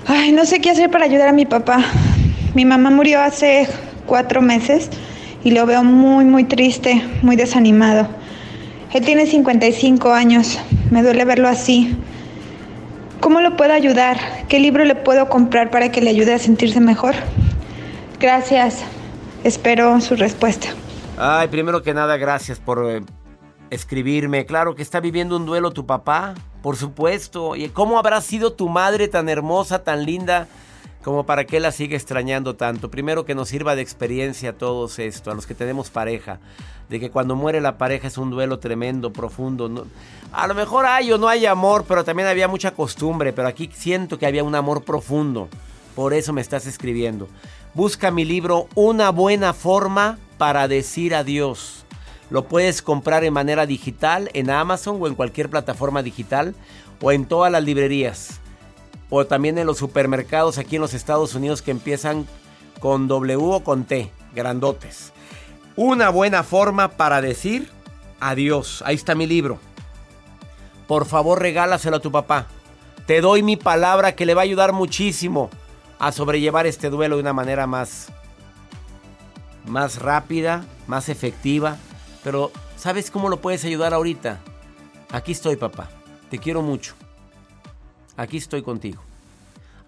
Ay, 0.07 0.31
no 0.31 0.43
sé 0.45 0.59
qué 0.59 0.71
hacer 0.71 0.89
para 0.89 1.05
ayudar 1.05 1.29
a 1.29 1.33
mi 1.33 1.45
papá. 1.45 1.83
Mi 2.55 2.65
mamá 2.65 2.89
murió 2.89 3.21
hace 3.21 3.67
cuatro 4.07 4.41
meses 4.41 4.89
y 5.43 5.51
lo 5.51 5.67
veo 5.67 5.83
muy, 5.83 6.25
muy 6.25 6.43
triste, 6.43 7.01
muy 7.21 7.35
desanimado. 7.35 8.07
Él 8.93 9.05
tiene 9.05 9.27
55 9.27 10.11
años. 10.11 10.59
Me 10.89 11.03
duele 11.03 11.23
verlo 11.23 11.47
así. 11.47 11.95
¿Cómo 13.19 13.39
lo 13.41 13.55
puedo 13.55 13.73
ayudar? 13.73 14.17
¿Qué 14.47 14.59
libro 14.59 14.83
le 14.83 14.95
puedo 14.95 15.29
comprar 15.29 15.69
para 15.69 15.91
que 15.91 16.01
le 16.01 16.09
ayude 16.09 16.33
a 16.33 16.39
sentirse 16.39 16.79
mejor? 16.79 17.13
Gracias. 18.19 18.83
Espero 19.43 20.01
su 20.01 20.15
respuesta. 20.15 20.69
Ay, 21.17 21.49
primero 21.49 21.83
que 21.83 21.93
nada, 21.93 22.17
gracias 22.17 22.59
por 22.59 22.89
eh, 22.89 23.01
escribirme. 23.69 24.45
Claro 24.45 24.73
que 24.73 24.81
está 24.81 24.99
viviendo 24.99 25.37
un 25.37 25.45
duelo 25.45 25.71
tu 25.71 25.85
papá, 25.85 26.33
por 26.63 26.75
supuesto. 26.75 27.55
¿Y 27.55 27.69
cómo 27.69 27.99
habrá 27.99 28.21
sido 28.21 28.53
tu 28.53 28.69
madre 28.69 29.07
tan 29.07 29.29
hermosa, 29.29 29.83
tan 29.83 30.05
linda? 30.05 30.47
como 31.03 31.25
para 31.25 31.45
que 31.45 31.59
la 31.59 31.71
siga 31.71 31.95
extrañando 31.95 32.55
tanto. 32.55 32.91
Primero 32.91 33.25
que 33.25 33.35
nos 33.35 33.49
sirva 33.49 33.75
de 33.75 33.81
experiencia 33.81 34.51
a 34.51 34.53
todos 34.53 34.99
esto, 34.99 35.31
a 35.31 35.33
los 35.33 35.47
que 35.47 35.55
tenemos 35.55 35.89
pareja, 35.89 36.39
de 36.89 36.99
que 36.99 37.11
cuando 37.11 37.35
muere 37.35 37.61
la 37.61 37.77
pareja 37.77 38.07
es 38.07 38.17
un 38.17 38.31
duelo 38.31 38.59
tremendo, 38.59 39.13
profundo. 39.13 39.85
A 40.31 40.47
lo 40.47 40.55
mejor 40.55 40.85
hay 40.85 41.11
o 41.11 41.17
no 41.17 41.27
hay 41.27 41.45
amor, 41.45 41.85
pero 41.87 42.03
también 42.03 42.27
había 42.27 42.47
mucha 42.47 42.71
costumbre, 42.71 43.31
pero 43.31 43.47
aquí 43.47 43.69
siento 43.73 44.17
que 44.17 44.25
había 44.25 44.43
un 44.43 44.55
amor 44.55 44.83
profundo. 44.83 45.49
Por 45.95 46.13
eso 46.13 46.33
me 46.33 46.41
estás 46.41 46.65
escribiendo. 46.65 47.27
Busca 47.73 48.09
mi 48.09 48.25
libro 48.25 48.67
Una 48.73 49.11
buena 49.11 49.53
forma 49.53 50.17
para 50.37 50.67
decir 50.67 51.13
adiós. 51.13 51.85
Lo 52.29 52.45
puedes 52.45 52.81
comprar 52.81 53.23
en 53.23 53.33
manera 53.33 53.65
digital 53.65 54.29
en 54.33 54.49
Amazon 54.49 54.97
o 54.99 55.07
en 55.07 55.15
cualquier 55.15 55.49
plataforma 55.49 56.03
digital 56.03 56.55
o 57.01 57.11
en 57.11 57.25
todas 57.25 57.51
las 57.51 57.63
librerías 57.63 58.39
o 59.09 59.25
también 59.25 59.57
en 59.57 59.65
los 59.65 59.77
supermercados 59.77 60.57
aquí 60.57 60.75
en 60.75 60.81
los 60.81 60.93
Estados 60.93 61.35
Unidos 61.35 61.61
que 61.61 61.71
empiezan 61.71 62.27
con 62.79 63.07
W 63.07 63.37
o 63.37 63.63
con 63.63 63.85
T, 63.85 64.11
grandotes. 64.35 65.11
Una 65.81 66.09
buena 66.09 66.43
forma 66.43 66.89
para 66.89 67.21
decir 67.21 67.69
adiós. 68.19 68.83
Ahí 68.85 68.95
está 68.95 69.15
mi 69.15 69.25
libro. 69.25 69.59
Por 70.89 71.05
favor, 71.05 71.41
regálaselo 71.41 71.95
a 71.95 72.01
tu 72.01 72.11
papá. 72.11 72.47
Te 73.05 73.21
doy 73.21 73.43
mi 73.43 73.55
palabra 73.55 74.13
que 74.13 74.25
le 74.25 74.33
va 74.33 74.41
a 74.41 74.43
ayudar 74.43 74.73
muchísimo 74.73 75.49
a 75.97 76.11
sobrellevar 76.11 76.67
este 76.67 76.89
duelo 76.89 77.15
de 77.15 77.21
una 77.21 77.31
manera 77.31 77.65
más 77.65 78.11
más 79.65 80.01
rápida, 80.01 80.65
más 80.85 81.07
efectiva, 81.07 81.77
pero 82.25 82.51
¿sabes 82.75 83.09
cómo 83.09 83.29
lo 83.29 83.39
puedes 83.39 83.63
ayudar 83.63 83.93
ahorita? 83.93 84.39
Aquí 85.13 85.31
estoy, 85.31 85.55
papá. 85.55 85.87
Te 86.29 86.39
quiero 86.39 86.61
mucho 86.61 86.93
aquí 88.17 88.35
estoy 88.35 88.63
contigo. 88.63 89.01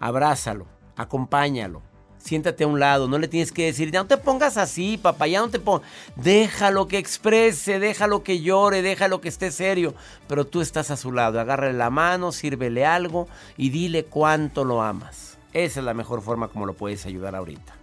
Abrázalo, 0.00 0.66
acompáñalo, 0.96 1.82
siéntate 2.22 2.64
a 2.64 2.66
un 2.66 2.78
lado, 2.78 3.08
no 3.08 3.18
le 3.18 3.28
tienes 3.28 3.52
que 3.52 3.66
decir, 3.66 3.92
no 3.92 4.06
te 4.06 4.16
pongas 4.16 4.56
así, 4.56 4.96
papá, 4.96 5.26
ya 5.26 5.40
no 5.40 5.50
te 5.50 5.58
pongas. 5.58 5.86
Déjalo 6.16 6.88
que 6.88 6.98
exprese, 6.98 7.78
déjalo 7.78 8.22
que 8.22 8.40
llore, 8.40 8.82
déjalo 8.82 9.20
que 9.20 9.28
esté 9.28 9.50
serio, 9.50 9.94
pero 10.28 10.46
tú 10.46 10.60
estás 10.60 10.90
a 10.90 10.96
su 10.96 11.12
lado, 11.12 11.40
agárrale 11.40 11.76
la 11.76 11.90
mano, 11.90 12.32
sírvele 12.32 12.86
algo 12.86 13.28
y 13.56 13.70
dile 13.70 14.04
cuánto 14.04 14.64
lo 14.64 14.82
amas. 14.82 15.36
Esa 15.52 15.80
es 15.80 15.84
la 15.84 15.94
mejor 15.94 16.22
forma 16.22 16.48
como 16.48 16.64
lo 16.66 16.74
puedes 16.74 17.04
ayudar 17.06 17.34
ahorita. 17.34 17.74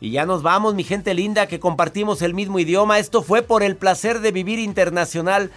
Y 0.00 0.12
ya 0.12 0.26
nos 0.26 0.42
vamos, 0.42 0.74
mi 0.74 0.84
gente 0.84 1.12
linda, 1.12 1.48
que 1.48 1.58
compartimos 1.58 2.22
el 2.22 2.32
mismo 2.32 2.60
idioma. 2.60 3.00
Esto 3.00 3.22
fue 3.22 3.42
por 3.42 3.64
el 3.64 3.76
placer 3.76 4.20
de 4.20 4.30
vivir 4.30 4.60
internacional. 4.60 5.50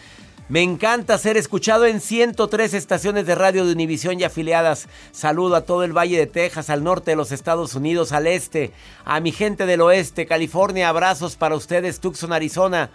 Me 0.51 0.63
encanta 0.63 1.17
ser 1.17 1.37
escuchado 1.37 1.85
en 1.85 2.01
103 2.01 2.73
estaciones 2.73 3.25
de 3.25 3.35
radio 3.35 3.65
de 3.65 3.71
Univisión 3.71 4.19
y 4.19 4.25
afiliadas. 4.25 4.89
Saludo 5.13 5.55
a 5.55 5.61
todo 5.61 5.85
el 5.85 5.97
Valle 5.97 6.17
de 6.17 6.27
Texas, 6.27 6.69
al 6.69 6.83
norte 6.83 7.11
de 7.11 7.15
los 7.15 7.31
Estados 7.31 7.73
Unidos, 7.73 8.11
al 8.11 8.27
este, 8.27 8.73
a 9.05 9.21
mi 9.21 9.31
gente 9.31 9.65
del 9.65 9.79
oeste, 9.79 10.25
California. 10.25 10.89
Abrazos 10.89 11.37
para 11.37 11.55
ustedes, 11.55 12.01
Tucson, 12.01 12.33
Arizona. 12.33 12.89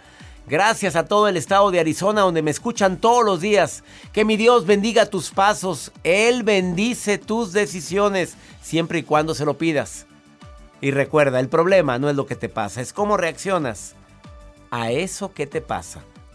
Gracias 0.45 0.95
a 0.95 1.07
todo 1.07 1.27
el 1.27 1.35
estado 1.35 1.71
de 1.71 1.79
Arizona 1.79 2.21
donde 2.21 2.43
me 2.43 2.51
escuchan 2.51 2.97
todos 2.97 3.25
los 3.25 3.41
días. 3.41 3.83
Que 4.13 4.23
mi 4.23 4.37
Dios 4.37 4.67
bendiga 4.67 5.07
tus 5.07 5.31
pasos. 5.31 5.91
Él 6.03 6.43
bendice 6.43 7.17
tus 7.17 7.53
decisiones 7.53 8.35
siempre 8.61 8.99
y 8.99 9.03
cuando 9.03 9.33
se 9.33 9.45
lo 9.45 9.57
pidas. 9.57 10.05
Y 10.79 10.91
recuerda, 10.91 11.39
el 11.39 11.49
problema 11.49 11.97
no 11.97 12.07
es 12.07 12.15
lo 12.15 12.27
que 12.27 12.35
te 12.35 12.49
pasa, 12.49 12.81
es 12.81 12.93
cómo 12.93 13.17
reaccionas 13.17 13.95
a 14.69 14.91
eso 14.91 15.33
que 15.33 15.47
te 15.47 15.59
pasa. 15.59 16.03